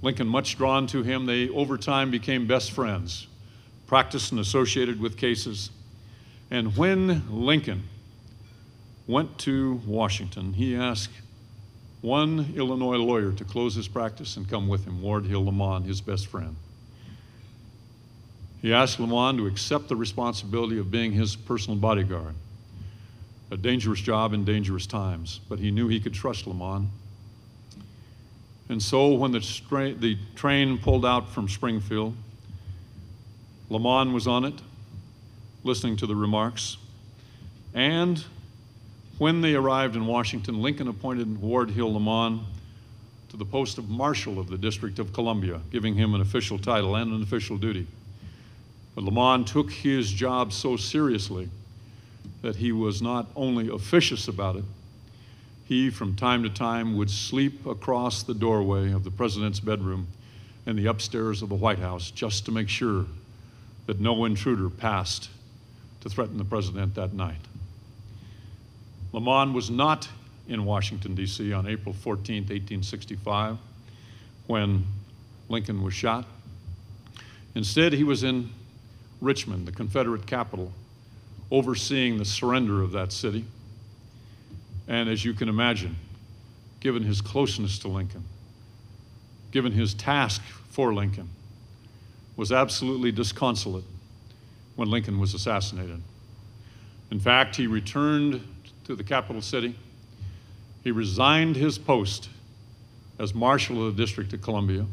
[0.00, 1.26] Lincoln much drawn to him.
[1.26, 3.26] They over time became best friends,
[3.88, 5.70] practiced and associated with cases.
[6.48, 7.82] And when Lincoln
[9.08, 11.10] went to Washington, he asked
[12.02, 16.00] one Illinois lawyer to close his practice and come with him, Ward Hill Lamon, his
[16.00, 16.54] best friend.
[18.62, 22.36] He asked Lamon to accept the responsibility of being his personal bodyguard.
[23.50, 26.92] A dangerous job in dangerous times, but he knew he could trust Lamon.
[28.68, 32.14] And so when the, stra- the train pulled out from Springfield,
[33.68, 34.54] Lamon was on it,
[35.64, 36.76] listening to the remarks.
[37.74, 38.24] And
[39.18, 42.44] when they arrived in Washington, Lincoln appointed Ward Hill Lamon
[43.28, 46.96] to the post of Marshal of the District of Columbia, giving him an official title
[46.96, 47.86] and an official duty.
[48.94, 51.48] But Lamon took his job so seriously
[52.42, 54.64] that he was not only officious about it,
[55.66, 60.06] he, from time to time, would sleep across the doorway of the president's bedroom
[60.64, 63.04] and the upstairs of the White House just to make sure
[63.86, 65.28] that no intruder passed
[66.00, 67.40] to threaten the president that night.
[69.12, 70.08] Lamon was not
[70.48, 71.52] in Washington, D.C.
[71.52, 73.58] on April 14, 1865,
[74.46, 74.84] when
[75.48, 76.26] Lincoln was shot.
[77.56, 78.50] Instead, he was in
[79.20, 80.72] Richmond, the Confederate capital,
[81.50, 83.44] overseeing the surrender of that city.
[84.88, 85.96] And as you can imagine,
[86.80, 88.24] given his closeness to Lincoln,
[89.50, 91.28] given his task for Lincoln,
[92.36, 93.84] was absolutely disconsolate
[94.76, 96.02] when Lincoln was assassinated.
[97.10, 98.46] In fact, he returned
[98.84, 99.74] to the capital city.
[100.84, 102.28] He resigned his post
[103.18, 104.86] as Marshal of the District of Columbia.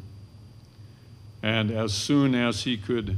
[1.42, 3.18] And as soon as he could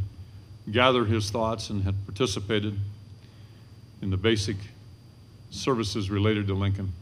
[0.71, 2.79] gather his thoughts and had participated
[4.01, 4.57] in the basic
[5.55, 6.93] services related to Lincoln,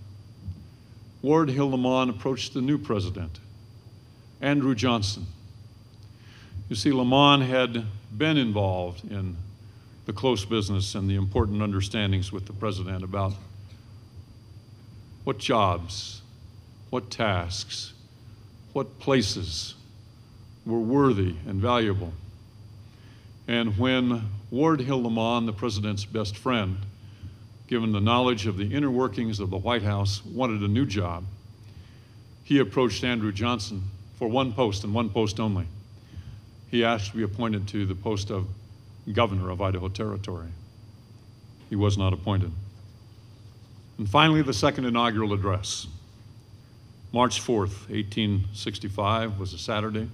[1.22, 3.40] Ward Hill Lamon approached the new president,
[4.42, 5.26] Andrew Johnson.
[6.70, 7.86] You see, Lamon had
[8.18, 9.38] been involved in
[10.06, 13.34] the close business and the important understandings with the president about
[15.24, 16.22] what jobs,
[16.90, 17.94] what tasks,
[18.74, 19.76] what places
[20.66, 22.14] were worthy and valuable.
[23.48, 26.78] And when Ward Hill Lamon, the president's best friend,
[27.68, 31.24] given the knowledge of the inner workings of the White House, wanted a new job,
[32.44, 33.84] he approached Andrew Johnson
[34.16, 35.68] for one post and one post only.
[36.70, 38.48] He asked to be appointed to the post of
[39.12, 40.50] governor of Idaho Territory.
[41.70, 42.52] He was not appointed.
[43.98, 45.88] And finally, the second inaugural address.
[47.12, 50.10] March 4th, 1865 was a Saturday.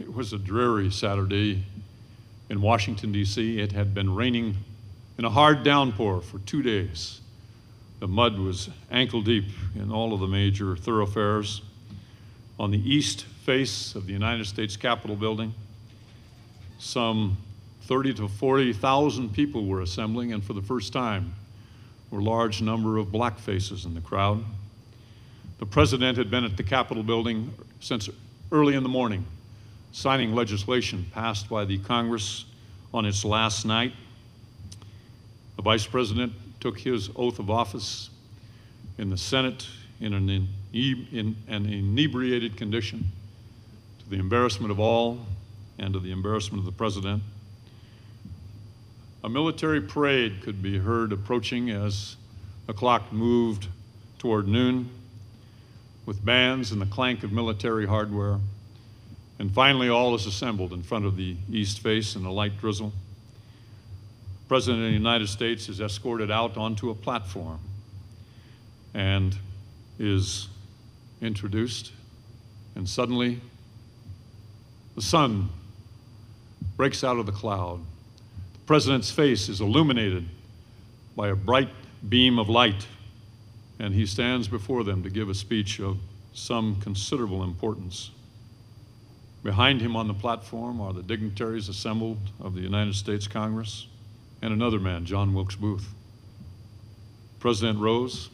[0.00, 1.64] It was a dreary Saturday
[2.50, 3.60] in Washington, D.C.
[3.60, 4.56] It had been raining
[5.18, 7.20] in a hard downpour for two days.
[7.98, 11.62] The mud was ankle deep in all of the major thoroughfares.
[12.60, 15.52] On the east face of the United States Capitol building,
[16.78, 17.36] some
[17.82, 21.34] 30 to 40,000 people were assembling, and for the first time,
[22.10, 24.44] were a large number of black faces in the crowd.
[25.58, 28.08] The president had been at the Capitol building since
[28.52, 29.26] early in the morning,
[29.90, 32.44] signing legislation passed by the Congress
[32.94, 33.92] on its last night.
[35.58, 38.10] The vice president took his oath of office
[38.96, 39.66] in the Senate
[40.00, 43.10] in an, in an inebriated condition
[43.98, 45.18] to the embarrassment of all
[45.76, 47.24] and to the embarrassment of the president.
[49.24, 52.14] A military parade could be heard approaching as
[52.68, 53.66] the clock moved
[54.20, 54.88] toward noon
[56.06, 58.38] with bands and the clank of military hardware.
[59.40, 62.92] And finally, all is assembled in front of the east face in a light drizzle.
[64.48, 67.60] President of the United States is escorted out onto a platform
[68.94, 69.36] and
[69.98, 70.48] is
[71.20, 71.92] introduced.
[72.74, 73.40] And suddenly,
[74.94, 75.50] the sun
[76.78, 77.80] breaks out of the cloud.
[78.54, 80.26] The president's face is illuminated
[81.14, 81.68] by a bright
[82.08, 82.86] beam of light
[83.78, 85.98] and he stands before them to give a speech of
[86.32, 88.10] some considerable importance.
[89.42, 93.86] Behind him on the platform are the dignitaries assembled of the United States Congress
[94.40, 95.88] and another man, John Wilkes Booth.
[97.40, 98.30] President rose,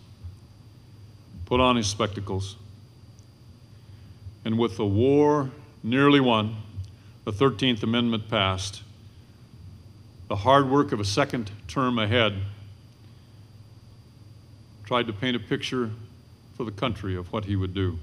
[1.47, 2.57] put on his spectacles,
[4.45, 5.51] and with the war
[5.83, 6.57] nearly won,
[7.25, 8.83] the 13th Amendment passed,
[10.29, 12.35] the hard work of a second term ahead
[14.85, 15.91] tried to paint a picture
[16.57, 17.99] for the country of what he would do.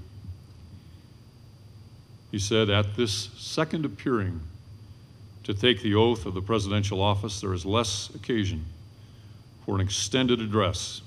[2.30, 4.40] He said, At this second appearing
[5.44, 8.64] to take the oath of the presidential office, there is less occasion
[9.64, 11.02] for an extended address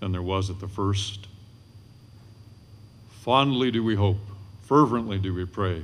[0.00, 1.26] than there was at the first.
[3.22, 4.18] Fondly do we hope,
[4.62, 5.82] fervently do we pray,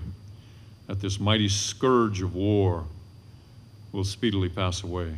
[0.86, 2.84] that this mighty scourge of war
[3.92, 5.16] will speedily pass away.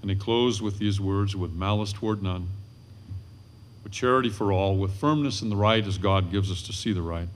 [0.00, 2.48] And he closed with these words with malice toward none,
[3.84, 6.92] with charity for all, with firmness in the right as God gives us to see
[6.92, 7.28] the right.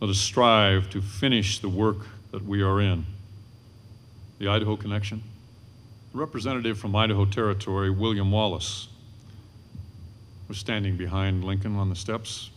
[0.00, 3.06] Let us strive to finish the work that we are in.
[4.38, 5.22] The Idaho Connection.
[6.12, 8.88] The representative from Idaho Territory, William Wallace,
[10.48, 12.50] was standing behind Lincoln on the steps,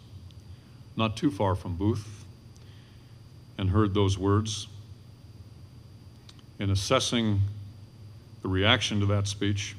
[0.98, 2.26] not too far from Booth,
[3.58, 4.68] and heard those words.
[6.60, 7.42] In assessing
[8.42, 9.76] the reaction to that speech.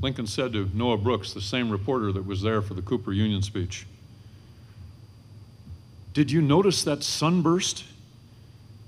[0.00, 3.42] Lincoln said to Noah Brooks, the same reporter that was there for the Cooper Union
[3.42, 3.86] speech,
[6.12, 7.84] Did you notice that sunburst?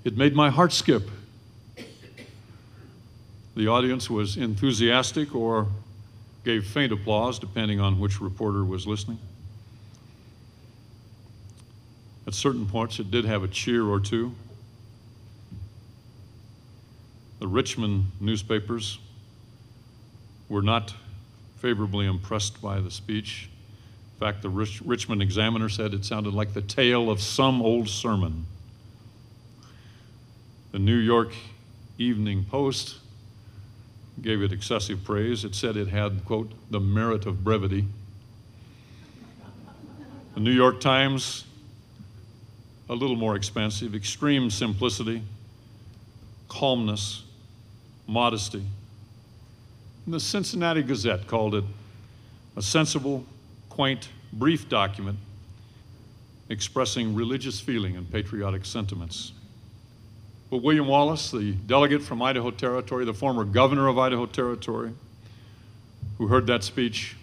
[0.03, 1.09] It made my heart skip.
[3.55, 5.67] The audience was enthusiastic or
[6.43, 9.19] gave faint applause, depending on which reporter was listening.
[12.27, 14.33] At certain points, it did have a cheer or two.
[17.39, 18.99] The Richmond newspapers
[20.49, 20.93] were not
[21.57, 23.49] favorably impressed by the speech.
[24.13, 27.89] In fact, the Rich- Richmond Examiner said it sounded like the tale of some old
[27.89, 28.45] sermon.
[30.71, 31.33] The New York
[31.97, 32.95] Evening Post
[34.21, 35.43] gave it excessive praise.
[35.43, 37.85] It said it had, quote, the merit of brevity.
[40.33, 41.45] The New York Times,
[42.89, 45.21] a little more expansive, extreme simplicity,
[46.47, 47.23] calmness,
[48.07, 48.63] modesty.
[50.05, 51.63] And the Cincinnati Gazette called it
[52.55, 53.25] a sensible,
[53.73, 55.17] quaint, brief document
[56.47, 59.31] expressing religious feeling and patriotic sentiments.
[60.51, 64.91] But William Wallace, the delegate from Idaho Territory, the former governor of Idaho Territory,
[66.19, 67.15] who heard that speech,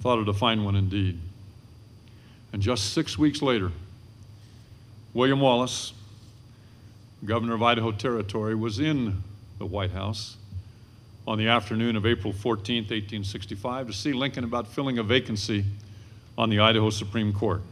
[0.00, 1.18] thought it a fine one indeed.
[2.52, 3.72] And just six weeks later,
[5.14, 5.94] William Wallace,
[7.24, 9.22] governor of Idaho Territory, was in
[9.58, 10.36] the White House
[11.26, 15.64] on the afternoon of April 14, 1865, to see Lincoln about filling a vacancy
[16.36, 17.62] on the Idaho Supreme Court.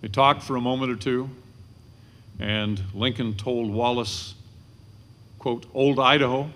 [0.00, 1.28] They talked for a moment or two,
[2.38, 4.34] and Lincoln told Wallace,
[5.38, 6.50] quote, Old Idaho,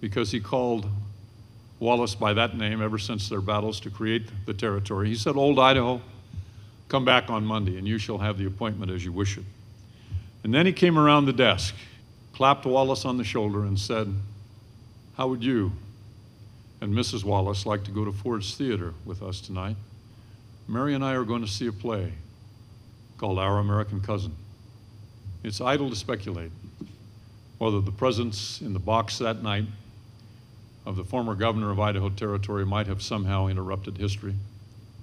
[0.00, 0.88] because he called
[1.80, 5.08] Wallace by that name ever since their battles to create the territory.
[5.08, 6.00] He said, Old Idaho,
[6.88, 9.44] come back on Monday, and you shall have the appointment as you wish it.
[10.44, 11.74] And then he came around the desk,
[12.34, 14.12] clapped Wallace on the shoulder, and said,
[15.16, 15.72] How would you
[16.80, 17.24] and Mrs.
[17.24, 19.76] Wallace like to go to Ford's Theater with us tonight?
[20.66, 22.12] Mary and I are going to see a play
[23.18, 24.34] called Our American Cousin.
[25.44, 26.50] It's idle to speculate
[27.58, 29.66] whether the presence in the box that night
[30.84, 34.34] of the former governor of Idaho Territory might have somehow interrupted history.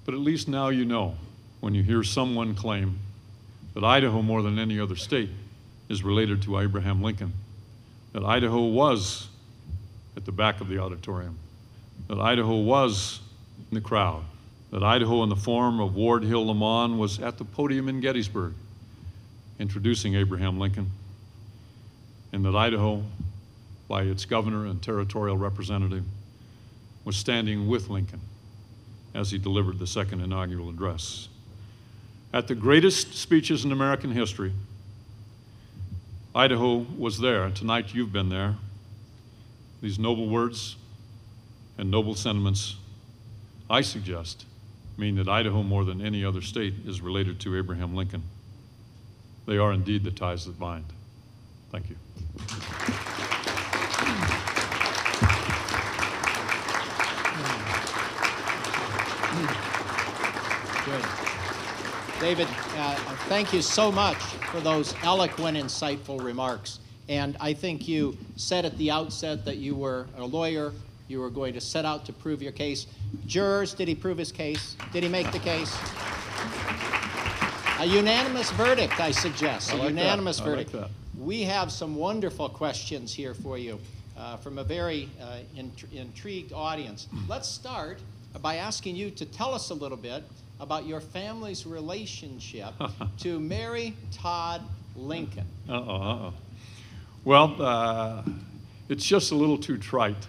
[0.04, 1.16] But at least now you know
[1.60, 2.98] when you hear someone claim
[3.74, 5.30] that Idaho, more than any other state,
[5.88, 7.32] is related to Abraham Lincoln,
[8.12, 9.28] that Idaho was
[10.16, 11.38] at the back of the auditorium,
[12.08, 13.20] that Idaho was
[13.70, 14.22] in the crowd,
[14.70, 18.54] that Idaho, in the form of Ward Hill Lamon, was at the podium in Gettysburg
[19.58, 20.90] introducing Abraham Lincoln,
[22.32, 23.02] and that Idaho,
[23.88, 26.04] by its governor and territorial representative,
[27.04, 28.20] was standing with Lincoln
[29.14, 31.28] as he delivered the second inaugural address.
[32.32, 34.52] At the greatest speeches in American history,
[36.34, 37.50] Idaho was there.
[37.50, 38.56] Tonight you've been there.
[39.82, 40.76] These noble words
[41.76, 42.76] and noble sentiments,
[43.68, 44.46] I suggest,
[44.96, 48.22] mean that Idaho, more than any other state, is related to Abraham Lincoln.
[49.46, 50.86] They are indeed the ties that bind.
[51.70, 51.96] Thank you.
[60.84, 61.21] Good.
[62.22, 62.46] David,
[62.76, 62.94] uh,
[63.28, 64.16] thank you so much
[64.52, 66.78] for those eloquent, insightful remarks.
[67.08, 70.72] And I think you said at the outset that you were a lawyer,
[71.08, 72.86] you were going to set out to prove your case.
[73.26, 74.76] Jurors, did he prove his case?
[74.92, 75.76] Did he make the case?
[77.80, 79.72] A unanimous verdict, I suggest.
[79.72, 80.00] I a like that.
[80.00, 80.72] unanimous like verdict.
[80.74, 80.90] that.
[81.18, 83.80] We have some wonderful questions here for you
[84.16, 87.08] uh, from a very uh, int- intrigued audience.
[87.26, 87.98] Let's start
[88.40, 90.22] by asking you to tell us a little bit
[90.62, 92.72] about your family's relationship
[93.18, 94.62] to Mary Todd
[94.94, 95.44] Lincoln.
[95.68, 96.34] Uh oh, uh oh.
[97.24, 98.22] Well, uh,
[98.88, 100.28] it's just a little too trite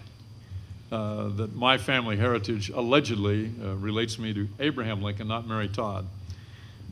[0.91, 6.07] uh, that my family heritage allegedly uh, relates me to Abraham Lincoln, not Mary Todd.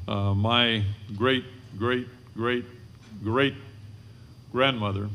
[0.07, 0.83] Uh, my
[1.17, 1.43] great,
[1.79, 2.65] great, great,
[3.23, 3.55] great
[4.51, 5.09] grandmother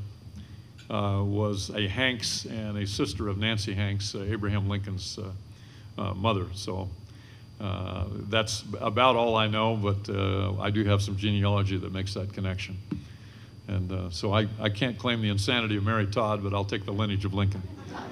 [0.90, 6.14] uh, was a Hanks and a sister of Nancy Hanks, uh, Abraham Lincoln's uh, uh,
[6.14, 6.46] mother.
[6.54, 6.88] So
[7.60, 12.12] uh, that's about all I know, but uh, I do have some genealogy that makes
[12.14, 12.76] that connection.
[13.68, 16.84] And uh, so I, I can't claim the insanity of Mary Todd, but I'll take
[16.84, 17.62] the lineage of Lincoln.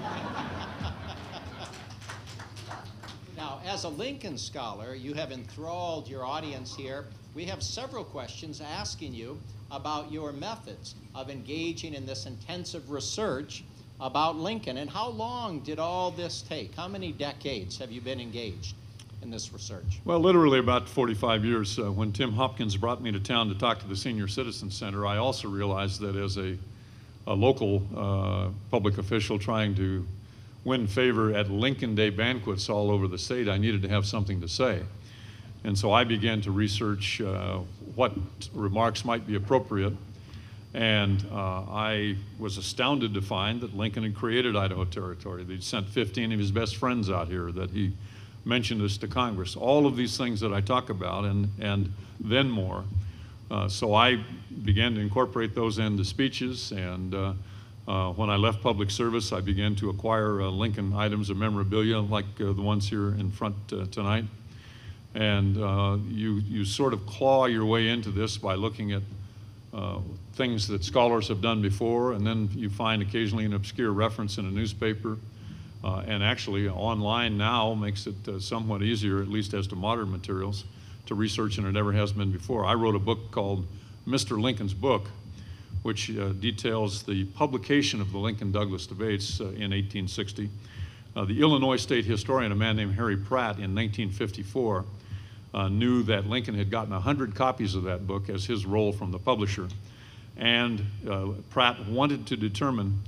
[3.36, 7.04] Now, as a Lincoln scholar, you have enthralled your audience here.
[7.34, 9.38] We have several questions asking you
[9.70, 13.64] about your methods of engaging in this intensive research
[14.00, 14.78] about Lincoln.
[14.78, 16.74] And how long did all this take?
[16.74, 18.76] How many decades have you been engaged
[19.24, 20.00] in this research?
[20.04, 21.78] Well, literally about 45 years.
[21.78, 25.06] Uh, when Tim Hopkins brought me to town to talk to the Senior Citizen Center,
[25.06, 26.56] I also realized that as a,
[27.26, 30.06] a local uh, public official trying to
[30.64, 34.40] win favor at Lincoln Day banquets all over the state, I needed to have something
[34.42, 34.82] to say.
[35.64, 37.60] And so I began to research uh,
[37.94, 38.12] what
[38.52, 39.94] remarks might be appropriate.
[40.74, 45.44] And uh, I was astounded to find that Lincoln had created Idaho Territory.
[45.44, 47.92] He'd sent 15 of his best friends out here, that he
[48.44, 49.56] mentioned this to Congress.
[49.56, 52.84] All of these things that I talk about, and, and then more.
[53.50, 54.22] Uh, so I
[54.64, 56.72] began to incorporate those into speeches.
[56.72, 57.32] And uh,
[57.86, 61.98] uh, when I left public service, I began to acquire uh, Lincoln items of memorabilia
[62.00, 64.24] like uh, the ones here in front uh, tonight.
[65.14, 65.56] And
[66.10, 69.02] you, you sort of claw your way into this by looking at
[70.32, 74.46] things that scholars have done before, and then you find occasionally an obscure reference in
[74.46, 75.16] a newspaper.
[75.84, 80.10] Uh, and actually, online now makes it uh, somewhat easier, at least as to modern
[80.10, 80.64] materials,
[81.04, 82.64] to research than it ever has been before.
[82.64, 83.66] I wrote a book called
[84.08, 84.40] Mr.
[84.40, 85.10] Lincoln's Book,
[85.82, 90.48] which uh, details the publication of the Lincoln Douglas debates uh, in 1860.
[91.14, 94.86] Uh, the Illinois state historian, a man named Harry Pratt, in 1954,
[95.52, 99.12] uh, knew that Lincoln had gotten 100 copies of that book as his roll from
[99.12, 99.68] the publisher.
[100.38, 100.82] And
[101.50, 103.02] Pratt wanted to determine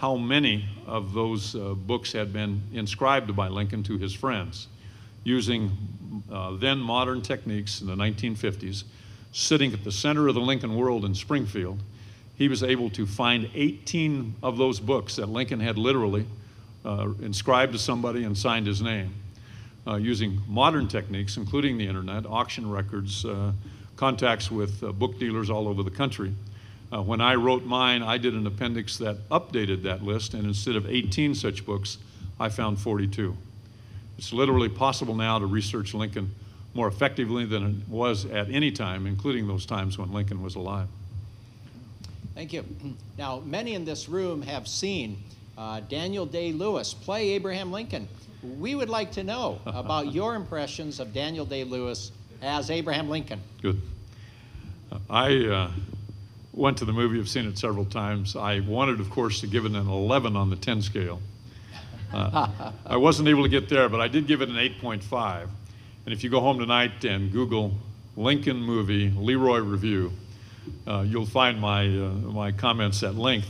[0.00, 4.66] how many of those uh, books had been inscribed by Lincoln to his friends
[5.24, 5.70] using
[6.32, 8.84] uh, then modern techniques in the 1950s.
[9.32, 11.82] Sitting at the center of the Lincoln world in Springfield,
[12.36, 16.24] he was able to find 18 of those books that Lincoln had literally
[16.82, 19.12] uh, inscribed to somebody and signed his name
[19.86, 23.52] uh, using modern techniques, including the internet, auction records, uh,
[23.96, 26.32] contacts with uh, book dealers all over the country.
[26.92, 30.74] Uh, when I wrote mine, I did an appendix that updated that list, and instead
[30.74, 31.98] of 18 such books,
[32.38, 33.36] I found 42.
[34.18, 36.34] It's literally possible now to research Lincoln
[36.74, 40.88] more effectively than it was at any time, including those times when Lincoln was alive.
[42.34, 42.64] Thank you.
[43.18, 45.18] Now, many in this room have seen
[45.58, 48.08] uh, Daniel Day Lewis play Abraham Lincoln.
[48.58, 52.12] We would like to know about your impressions of Daniel Day Lewis
[52.42, 53.40] as Abraham Lincoln.
[53.60, 53.80] Good.
[55.08, 55.70] I uh,
[56.52, 58.36] went to the movie, I've seen it several times.
[58.36, 61.20] I wanted, of course, to give it an 11 on the 10 scale.
[62.12, 65.48] Uh, I wasn't able to get there, but I did give it an 8.5.
[66.06, 67.72] And if you go home tonight and Google
[68.16, 70.12] Lincoln movie Leroy review,
[70.86, 73.48] uh, you'll find my, uh, my comments at length.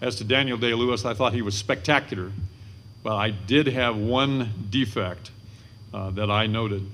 [0.00, 2.32] As to Daniel Day Lewis, I thought he was spectacular,
[3.02, 5.30] but I did have one defect
[5.92, 6.90] uh, that I noted.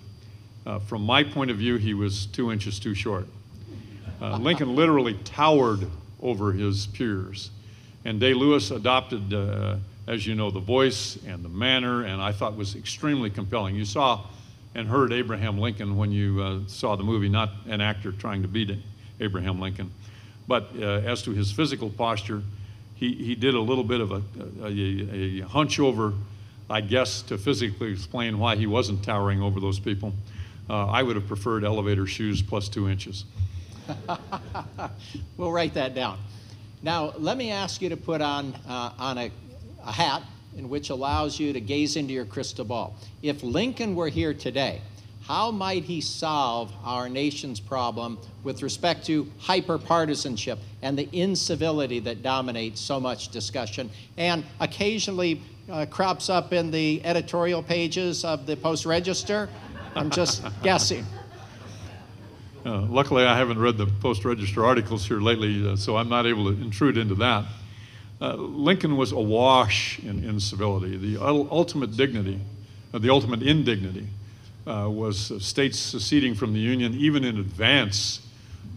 [0.67, 3.29] Uh, from my point of view, he was two inches too short.
[4.21, 5.87] Uh, Lincoln literally towered
[6.21, 7.51] over his peers.
[8.05, 9.77] And Day Lewis adopted, uh,
[10.07, 13.75] as you know, the voice and the manner, and I thought was extremely compelling.
[13.75, 14.27] You saw
[14.75, 18.49] and heard Abraham Lincoln when you uh, saw the movie, not an actor trying to
[18.49, 18.71] beat
[19.21, 19.91] Abraham Lincoln.
[20.47, 22.43] But uh, as to his physical posture,
[22.95, 24.23] he, he did a little bit of a,
[24.63, 26.13] a, a hunch over,
[26.69, 30.13] I guess, to physically explain why he wasn't towering over those people.
[30.69, 33.25] Uh, I would have preferred elevator shoes plus two inches.
[35.37, 36.19] we'll write that down.
[36.83, 39.31] Now, let me ask you to put on, uh, on a,
[39.85, 40.23] a hat
[40.57, 42.97] in which allows you to gaze into your crystal ball.
[43.23, 44.81] If Lincoln were here today,
[45.27, 52.23] how might he solve our nation's problem with respect to hyperpartisanship and the incivility that
[52.23, 58.57] dominates so much discussion and occasionally uh, crops up in the editorial pages of the
[58.57, 59.49] Post Register?
[59.97, 61.05] I'm just guessing.
[62.67, 66.27] Uh, luckily, I haven't read the Post Register articles here lately, uh, so I'm not
[66.27, 67.45] able to intrude into that.
[68.21, 70.97] Uh, Lincoln was awash in incivility.
[70.97, 72.41] The ultimate dignity,
[72.93, 74.09] uh, the ultimate indignity,
[74.67, 78.27] uh, was states seceding from the Union even in advance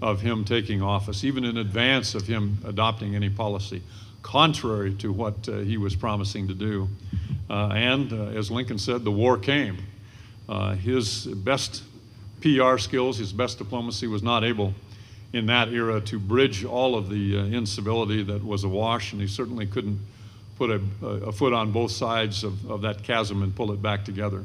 [0.03, 3.81] of him taking office, even in advance of him adopting any policy,
[4.21, 6.87] contrary to what he was promising to do.
[7.49, 9.79] and as Lincoln said, the war came.
[10.83, 11.81] his best
[12.41, 14.73] PR skills, his best diplomacy was not able
[15.33, 19.27] in that era to bridge all of the uh, incivility that was awash, and he
[19.27, 19.99] certainly couldn't
[20.57, 24.03] put a, a foot on both sides of, of, that chasm and pull it back
[24.03, 24.43] together.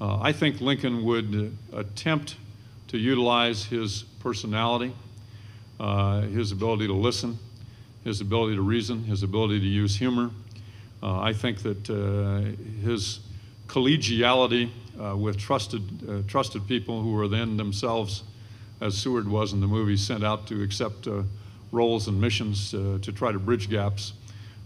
[0.00, 2.36] Uh, I think Lincoln would uh, attempt
[2.88, 4.92] to utilize his personality,
[5.80, 7.38] uh, his ability to listen,
[8.04, 10.30] his ability to reason, his ability to use humor.
[11.02, 13.20] Uh, I think that uh, his
[13.66, 14.70] collegiality
[15.00, 18.22] uh, with trusted, uh, trusted people who were then themselves,
[18.80, 21.22] as Seward was in the movie, sent out to accept uh,
[21.72, 24.12] roles and missions uh, to try to bridge gaps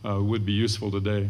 [0.05, 1.29] uh, would be useful today.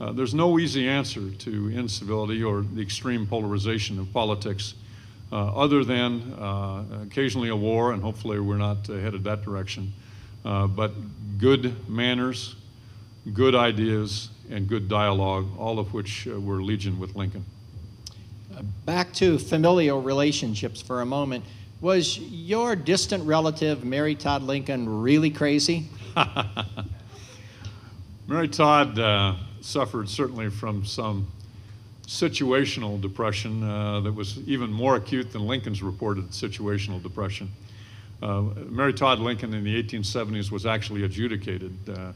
[0.00, 4.74] Uh, there's no easy answer to incivility or the extreme polarization of politics
[5.34, 6.34] other than
[7.06, 9.90] occasionally a war, and hopefully we're not headed that direction.
[10.42, 10.92] but
[11.38, 12.54] good manners,
[13.32, 17.46] good ideas, and good dialogue, all of which were legion with Lincoln
[18.84, 21.44] back to familial relationships for a moment.
[21.80, 25.86] Was your distant relative, Mary Todd Lincoln, really crazy?
[28.28, 31.26] Mary Todd uh, suffered certainly from some
[32.06, 37.50] situational depression uh, that was even more acute than Lincoln's reported situational depression.
[38.22, 42.12] Uh, Mary Todd Lincoln in the 1870s was actually adjudicated uh,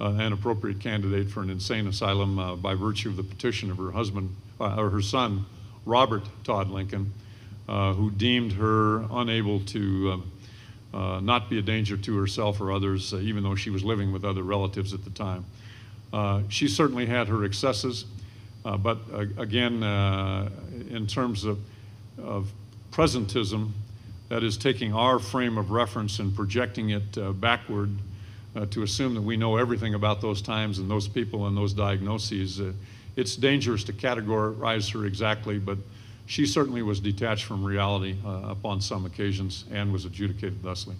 [0.00, 3.76] uh, an appropriate candidate for an insane asylum uh, by virtue of the petition of
[3.76, 5.44] her husband or her son,
[5.84, 7.12] Robert Todd Lincoln,
[7.68, 10.22] uh, who deemed her unable to
[10.92, 13.82] uh, uh, not be a danger to herself or others, uh, even though she was
[13.82, 15.44] living with other relatives at the time.
[16.12, 18.04] Uh, she certainly had her excesses,
[18.64, 18.98] uh, but
[19.38, 19.82] again,
[20.90, 21.58] in terms of,
[22.22, 22.52] of
[22.92, 23.70] presentism,
[24.28, 27.90] that is taking our frame of reference and projecting it backward
[28.70, 32.60] to assume that we know everything about those times and those people and those diagnoses
[33.16, 35.78] it's dangerous to categorize her exactly, but
[36.26, 40.94] she certainly was detached from reality uh, upon some occasions and was adjudicated thusly.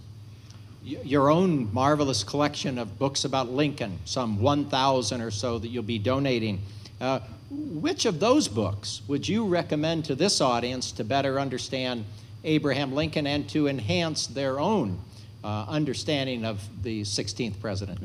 [0.85, 5.99] Your own marvelous collection of books about Lincoln, some 1,000 or so that you'll be
[5.99, 6.61] donating.
[7.01, 12.05] Uh, which of those books would you recommend to this audience to better understand
[12.45, 14.99] Abraham Lincoln and to enhance their own
[15.45, 18.01] uh, understanding of the 16th president?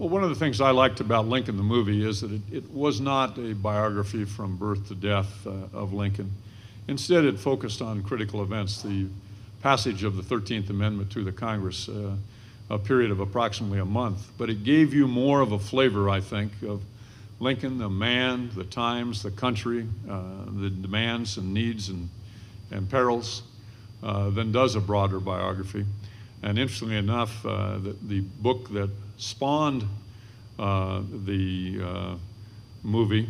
[0.00, 2.70] Well, one of the things I liked about Lincoln, the movie, is that it, it
[2.70, 6.32] was not a biography from birth to death uh, of Lincoln.
[6.88, 9.08] Instead, it focused on critical events, the
[9.60, 12.16] passage of the 13th Amendment to the Congress, uh,
[12.70, 14.26] a period of approximately a month.
[14.38, 16.82] But it gave you more of a flavor, I think, of
[17.38, 22.08] Lincoln, the man, the times, the country, uh, the demands and needs and,
[22.70, 23.42] and perils
[24.02, 25.84] uh, than does a broader biography.
[26.42, 28.88] And interestingly enough, uh, the, the, book that
[29.20, 29.86] spawned
[30.58, 32.14] uh, the uh,
[32.82, 33.28] movie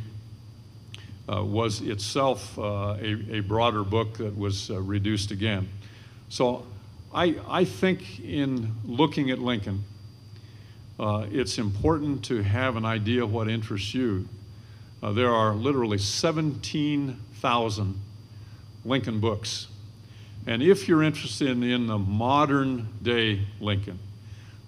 [1.28, 5.68] uh, was itself uh, a, a, broader book that was uh, reduced again.
[6.28, 6.64] So
[7.12, 9.84] I, I think in looking at Lincoln,
[10.98, 14.28] it's important to have an idea of what interests you.
[15.02, 18.00] there are literally 17,000
[18.84, 19.66] Lincoln books.
[20.46, 23.98] And if you're interested in the modern day Lincoln,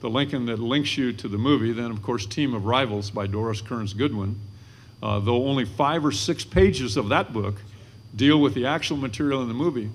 [0.03, 3.29] the Lincoln that links you to the movie, then of course Team of Rivals by
[3.29, 4.39] Doris Kearns Goodwin,
[5.01, 7.55] uh, though only five or six pages of that book
[8.15, 9.91] deal with the actual material in the movie,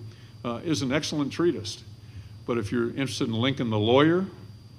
[0.46, 1.84] uh, is an excellent treatise.
[2.46, 4.26] But if you're interested in Lincoln the lawyer,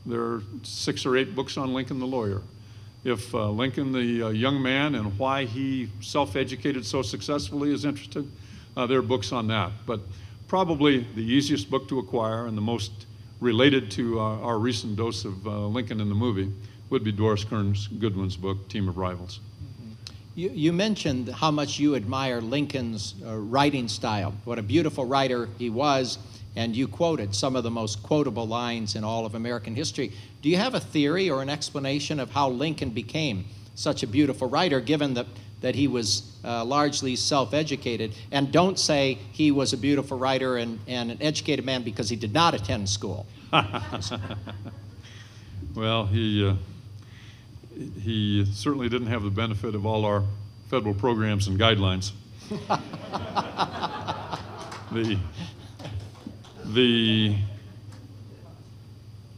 [0.06, 2.40] there are six or eight books on Lincoln the lawyer.
[3.04, 7.84] If uh, Lincoln the uh, young man and why he self educated so successfully is
[7.84, 8.28] interested,
[8.78, 9.72] uh, there are books on that.
[9.84, 10.00] But
[10.48, 12.90] probably the easiest book to acquire and the most
[13.40, 16.52] related to uh, our recent dose of uh, Lincoln in the movie
[16.90, 19.40] would be Doris Kearns Goodwin's book, Team of Rivals.
[19.62, 19.92] Mm-hmm.
[20.34, 25.48] You, you, mentioned how much you admire Lincoln's uh, writing style, what a beautiful writer
[25.58, 26.18] he was,
[26.56, 30.12] and you quoted some of the most quotable lines in all of American history.
[30.42, 34.48] Do you have a theory or an explanation of how Lincoln became such a beautiful
[34.48, 35.26] writer, given that
[35.60, 38.14] that he was uh, largely self educated.
[38.30, 42.16] And don't say he was a beautiful writer and, and an educated man because he
[42.16, 43.26] did not attend school.
[45.74, 46.54] well, he, uh,
[48.00, 50.22] he certainly didn't have the benefit of all our
[50.68, 52.12] federal programs and guidelines.
[54.92, 55.18] the,
[56.66, 57.36] the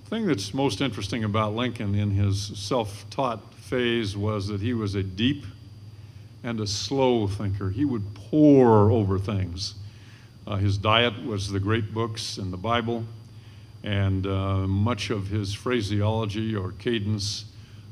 [0.07, 4.97] thing that's most interesting about Lincoln in his self taught phase was that he was
[4.97, 5.45] a deep
[6.43, 7.71] and a slow thinker.
[7.71, 9.75] He would pore over things.
[10.47, 13.05] Uh, his diet was the great books and the Bible,
[13.83, 17.45] and uh, much of his phraseology or cadence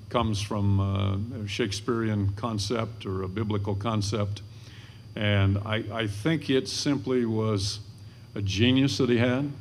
[0.09, 4.43] comes from uh, a Shakespearean concept or a biblical concept.
[5.15, 7.81] And I, I think it simply was
[8.35, 9.53] a genius that he had.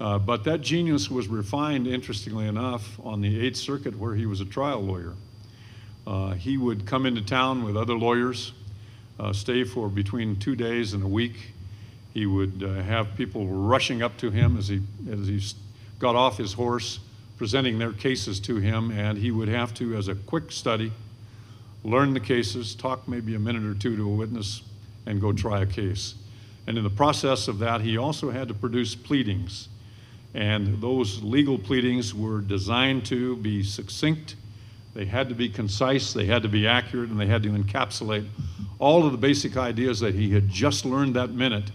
[0.00, 4.40] Uh, but that genius was refined, interestingly enough, on the Eighth Circuit, where he was
[4.40, 5.14] a trial lawyer.
[6.06, 8.52] Uh, he would come into town with other lawyers,
[9.18, 11.52] uh, stay for between two days and a week.
[12.14, 14.80] He would uh, have people rushing up to him as he,
[15.10, 15.40] as he
[15.98, 17.00] got off his horse,
[17.36, 20.92] presenting their cases to him, and he would have to, as a quick study,
[21.84, 24.62] learn the cases, talk maybe a minute or two to a witness,
[25.06, 26.14] and go try a case.
[26.66, 29.68] And in the process of that, he also had to produce pleadings.
[30.34, 34.36] And those legal pleadings were designed to be succinct
[34.94, 38.26] they had to be concise, they had to be accurate, and they had to encapsulate
[38.78, 41.70] all of the basic ideas that he had just learned that minute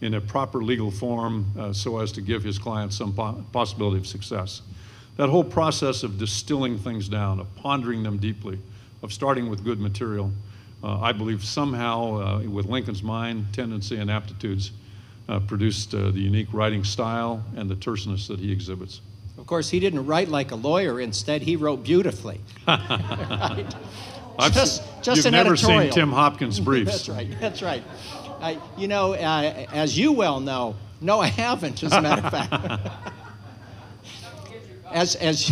[0.00, 3.98] in a proper legal form uh, so as to give his clients some po- possibility
[3.98, 4.62] of success.
[5.16, 8.58] That whole process of distilling things down, of pondering them deeply,
[9.02, 10.30] of starting with good material,
[10.82, 14.72] uh, I believe somehow, uh, with Lincoln's mind, tendency, and aptitudes,
[15.28, 19.00] uh, produced uh, the unique writing style and the terseness that he exhibits.
[19.36, 21.00] Of course, he didn't write like a lawyer.
[21.00, 22.40] Instead, he wrote beautifully.
[22.66, 23.74] right?
[24.52, 25.82] Just, just You've never editorial.
[25.82, 26.92] seen Tim Hopkins' briefs.
[26.92, 27.40] that's right.
[27.40, 27.82] That's right.
[28.40, 31.82] Uh, you know, uh, as you well know, no, I haven't.
[31.82, 32.90] As a matter of fact,
[34.90, 35.50] as as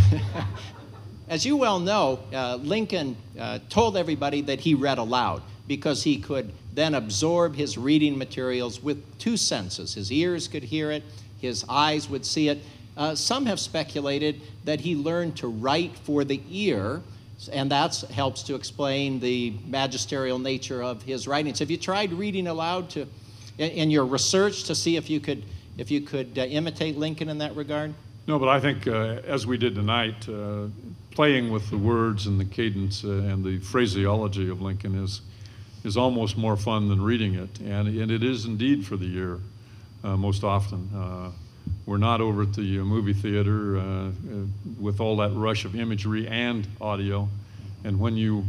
[1.29, 6.19] as you well know, uh, Lincoln uh, told everybody that he read aloud because he
[6.19, 9.95] could then absorb his reading materials with two senses.
[9.95, 11.03] His ears could hear it,
[11.41, 12.59] his eyes would see it,
[12.97, 17.03] uh, some have speculated that he learned to write for the ear,
[17.53, 21.59] and that helps to explain the magisterial nature of his writings.
[21.59, 23.07] Have you tried reading aloud to,
[23.59, 25.45] in, in your research to see if you could,
[25.79, 27.95] if you could uh, imitate Lincoln in that regard?
[28.27, 30.67] No, but I think uh, as we did tonight, uh,
[31.11, 35.23] playing with the words and the cadence uh, and the phraseology of Lincoln is
[35.85, 39.41] is almost more fun than reading it, and, and it is indeed for the ear
[40.05, 40.89] uh, most often.
[41.85, 44.11] We're not over at the uh, movie theater uh, uh,
[44.81, 47.29] with all that rush of imagery and audio.
[47.85, 48.45] And when you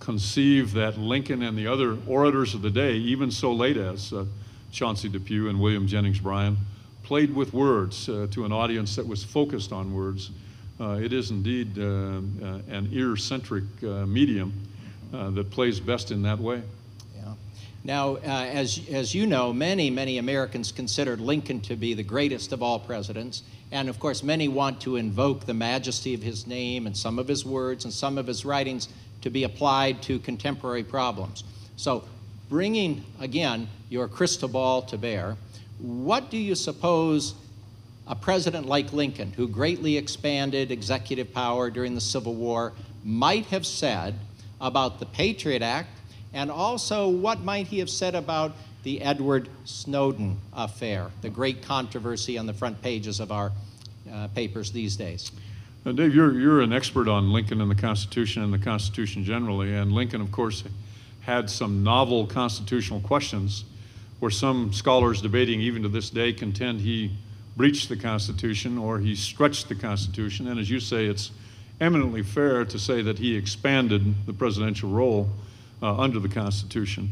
[0.00, 4.24] conceive that Lincoln and the other orators of the day, even so late as uh,
[4.72, 6.56] Chauncey Depew and William Jennings Bryan,
[7.04, 10.30] played with words uh, to an audience that was focused on words,
[10.80, 14.52] uh, it is indeed an ear centric medium
[15.12, 16.60] that plays best in that way.
[17.86, 18.20] Now, uh,
[18.50, 22.78] as, as you know, many, many Americans considered Lincoln to be the greatest of all
[22.78, 23.42] presidents.
[23.70, 27.28] And of course, many want to invoke the majesty of his name and some of
[27.28, 28.88] his words and some of his writings
[29.20, 31.44] to be applied to contemporary problems.
[31.76, 32.04] So,
[32.48, 35.36] bringing again your crystal ball to bear,
[35.78, 37.34] what do you suppose
[38.06, 42.72] a president like Lincoln, who greatly expanded executive power during the Civil War,
[43.02, 44.14] might have said
[44.60, 45.88] about the Patriot Act,
[46.34, 52.36] and also what might he have said about the Edward Snowden affair, the great controversy
[52.36, 53.52] on the front pages of our
[54.12, 55.32] uh, papers these days.
[55.84, 59.74] Now, Dave, you're, you're an expert on Lincoln and the Constitution and the Constitution generally,
[59.74, 60.64] and Lincoln, of course,
[61.20, 63.64] had some novel constitutional questions
[64.18, 67.16] where some scholars debating even to this day contend he
[67.56, 70.48] breached the Constitution or he stretched the Constitution.
[70.48, 71.30] And as you say, it's
[71.80, 75.30] eminently fair to say that he expanded the presidential role
[75.82, 77.10] uh, under the Constitution.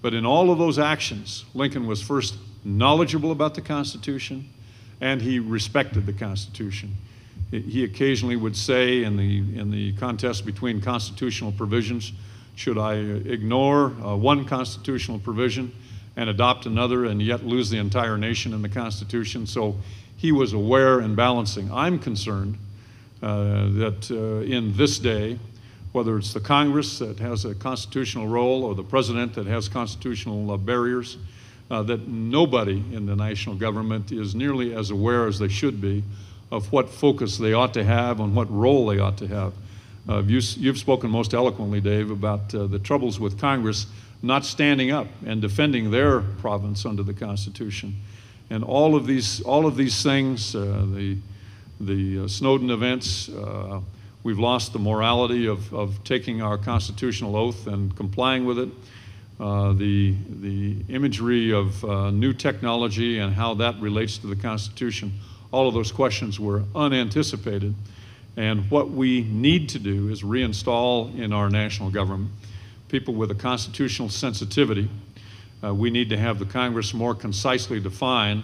[0.00, 4.48] But in all of those actions, Lincoln was first knowledgeable about the Constitution
[5.00, 6.94] and he respected the Constitution.
[7.50, 12.12] He occasionally would say in the, in the contest between constitutional provisions,
[12.54, 15.74] should I ignore uh, one constitutional provision
[16.16, 19.46] and adopt another and yet lose the entire nation in the Constitution?
[19.46, 19.76] So
[20.16, 21.70] he was aware and balancing.
[21.72, 22.56] I'm concerned
[23.22, 25.38] uh, that uh, in this day,
[25.92, 30.50] whether it's the Congress that has a constitutional role or the president that has constitutional
[30.50, 31.18] uh, barriers,
[31.70, 36.02] uh, that nobody in the national government is nearly as aware as they should be
[36.50, 39.52] of what focus they ought to have and what role they ought to have.
[40.08, 43.86] Uh, you, have spoken most eloquently, Dave, about uh, the troubles with Congress
[44.22, 47.94] not standing up and defending their province under the Constitution.
[48.50, 51.16] And all of these, all of these things, uh, the,
[51.80, 53.28] the uh, Snowden events,
[54.22, 58.68] we've lost the morality of, of taking our constitutional oath and complying with it.
[59.40, 65.12] Uh, the, the imagery of new technology and how that relates to the Constitution
[65.52, 67.74] all of those questions were unanticipated.
[68.36, 72.30] And what we need to do is reinstall in our national government
[72.88, 74.88] people with a constitutional sensitivity.
[75.62, 78.42] Uh, we need to have the Congress more concisely define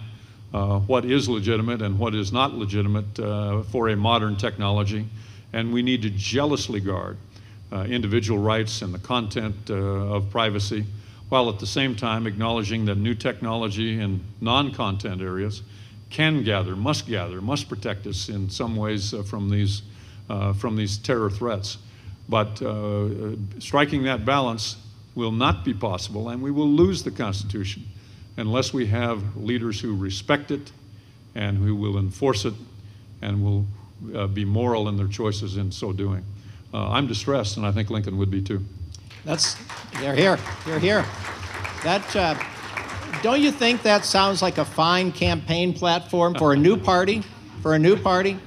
[0.53, 5.05] uh, what is legitimate and what is not legitimate uh, for a modern technology.
[5.53, 7.17] And we need to jealously guard
[7.71, 10.85] uh, individual rights and the content uh, of privacy,
[11.29, 15.61] while at the same time acknowledging that new technology in non content areas
[16.09, 19.83] can gather, must gather, must protect us in some ways uh, from, these,
[20.29, 21.77] uh, from these terror threats.
[22.27, 24.77] But uh, striking that balance
[25.15, 27.85] will not be possible, and we will lose the Constitution
[28.37, 30.71] unless we have leaders who respect it
[31.35, 32.53] and who will enforce it
[33.21, 33.65] and will
[34.15, 36.23] uh, be moral in their choices in so doing.
[36.73, 38.63] Uh, I'm distressed, and I think Lincoln would be too.
[39.25, 39.55] That's,
[39.99, 41.05] they're here, they're here.
[41.83, 42.03] That,
[43.21, 47.23] don't you think that sounds like a fine campaign platform for a new party?
[47.61, 48.37] For a new party?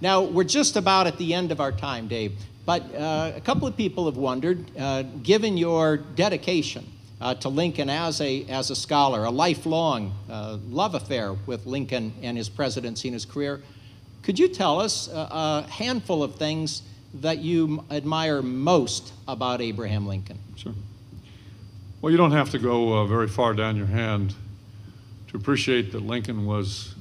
[0.00, 3.66] Now, we're just about at the end of our time, Dave, but uh, a couple
[3.66, 6.86] of people have wondered, uh, given your dedication
[7.20, 12.12] uh, to Lincoln as a, as a scholar, a lifelong uh, love affair with Lincoln
[12.22, 13.62] and his presidency and his career,
[14.24, 16.82] could you tell us a, a handful of things
[17.20, 20.38] that you admire most about Abraham Lincoln?
[20.56, 20.72] Sure.
[22.00, 24.34] Well, you don't have to go uh, very far down your hand
[25.28, 26.94] to appreciate that Lincoln was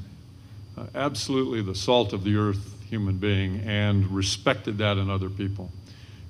[0.77, 5.71] uh, absolutely the salt of the earth human being and respected that in other people.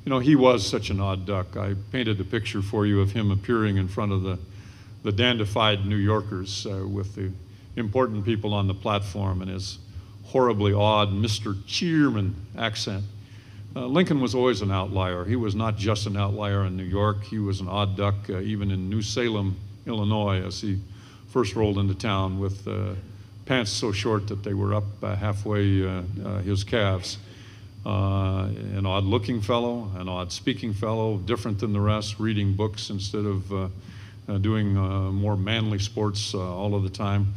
[0.05, 1.57] You know, he was such an odd duck.
[1.57, 4.37] I painted a picture for you of him appearing in front of the,
[5.01, 7.31] the dandified New Yorkers uh, with the
[7.75, 9.79] important people on the platform and his
[10.33, 11.55] horribly odd Mr.
[11.67, 13.03] Cheerman accent.
[13.75, 15.23] Uh, Lincoln was always an outlier.
[15.25, 18.39] He was not just an outlier in New York, he was an odd duck uh,
[18.39, 19.55] even in New Salem,
[19.85, 20.79] Illinois, as he
[21.29, 22.95] first rolled into town with uh,
[23.45, 27.19] pants so short that they were up uh, halfway uh, uh, his calves.
[27.85, 33.25] an odd looking fellow, an odd speaking fellow, different than the rest, reading books instead
[33.25, 33.71] of
[34.41, 34.73] doing
[35.13, 37.33] more manly sports all of the time.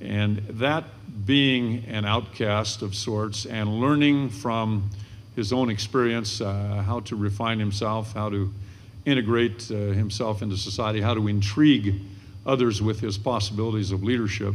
[0.00, 0.84] And that
[1.28, 4.88] being an outcast of sorts and learning from
[5.36, 8.50] his own experience, uh, how to refine himself, how to
[9.04, 12.00] integrate uh, himself into society, how to intrigue
[12.46, 14.54] others with his possibilities of leadership,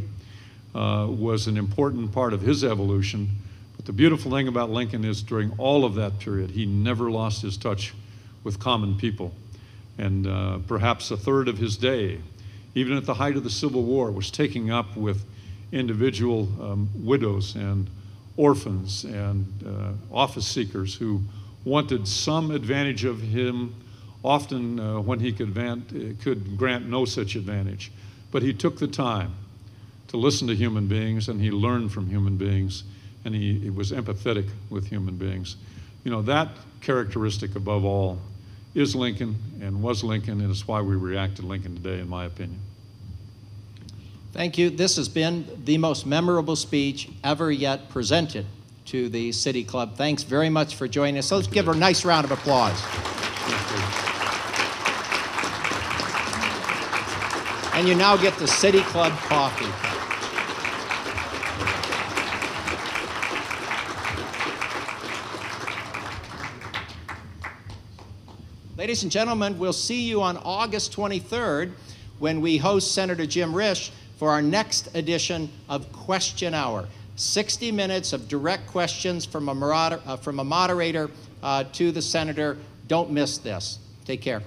[0.74, 3.30] uh, was an important part of his evolution.
[3.76, 7.44] But the beautiful thing about Lincoln is during all of that period, he never lost
[7.44, 7.94] his touch
[8.44, 9.32] with common people.
[10.00, 12.20] And uh, perhaps a third of his day,
[12.74, 15.24] even at the height of the Civil War, was taking up with
[15.74, 17.90] individual um, widows and
[18.38, 21.22] orphans and uh, office seekers who
[21.66, 23.76] wanted some advantage of him,
[24.24, 27.92] often uh, when he could, van- could grant no such advantage.
[28.32, 29.36] But he took the time
[30.10, 32.84] to listen to human beings and he learned from human beings
[33.26, 35.56] and he, he was empathetic with human beings.
[36.04, 36.50] You know, that
[36.82, 38.20] characteristic above all
[38.76, 42.26] is Lincoln and was Lincoln, and it's why we react to Lincoln today, in my
[42.26, 42.60] opinion.
[44.34, 44.72] Thank you.
[44.72, 48.48] This has been the most memorable speech ever yet presented
[48.86, 49.96] to the City Club.
[49.96, 51.32] Thanks very much for joining us.
[51.32, 52.74] Let's give her a nice round of applause.
[57.76, 59.70] And you now get the City Club coffee.
[68.76, 71.74] Ladies and gentlemen, we'll see you on August 23rd
[72.18, 76.88] when we host Senator Jim Risch for our next edition of Question Hour.
[77.16, 81.10] 60 minutes of direct questions from a, moder- uh, from a moderator
[81.44, 82.58] uh, to the senator.
[82.88, 83.80] Don't miss this.
[84.06, 84.42] Take care.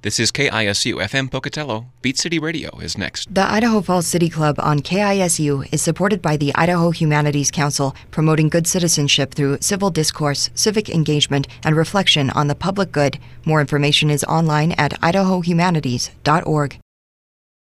[0.00, 1.86] This is KISU FM Pocatello.
[2.02, 3.34] Beat City Radio is next.
[3.34, 8.48] The Idaho Falls City Club on KISU is supported by the Idaho Humanities Council, promoting
[8.48, 13.18] good citizenship through civil discourse, civic engagement, and reflection on the public good.
[13.44, 16.78] More information is online at idahohumanities.org.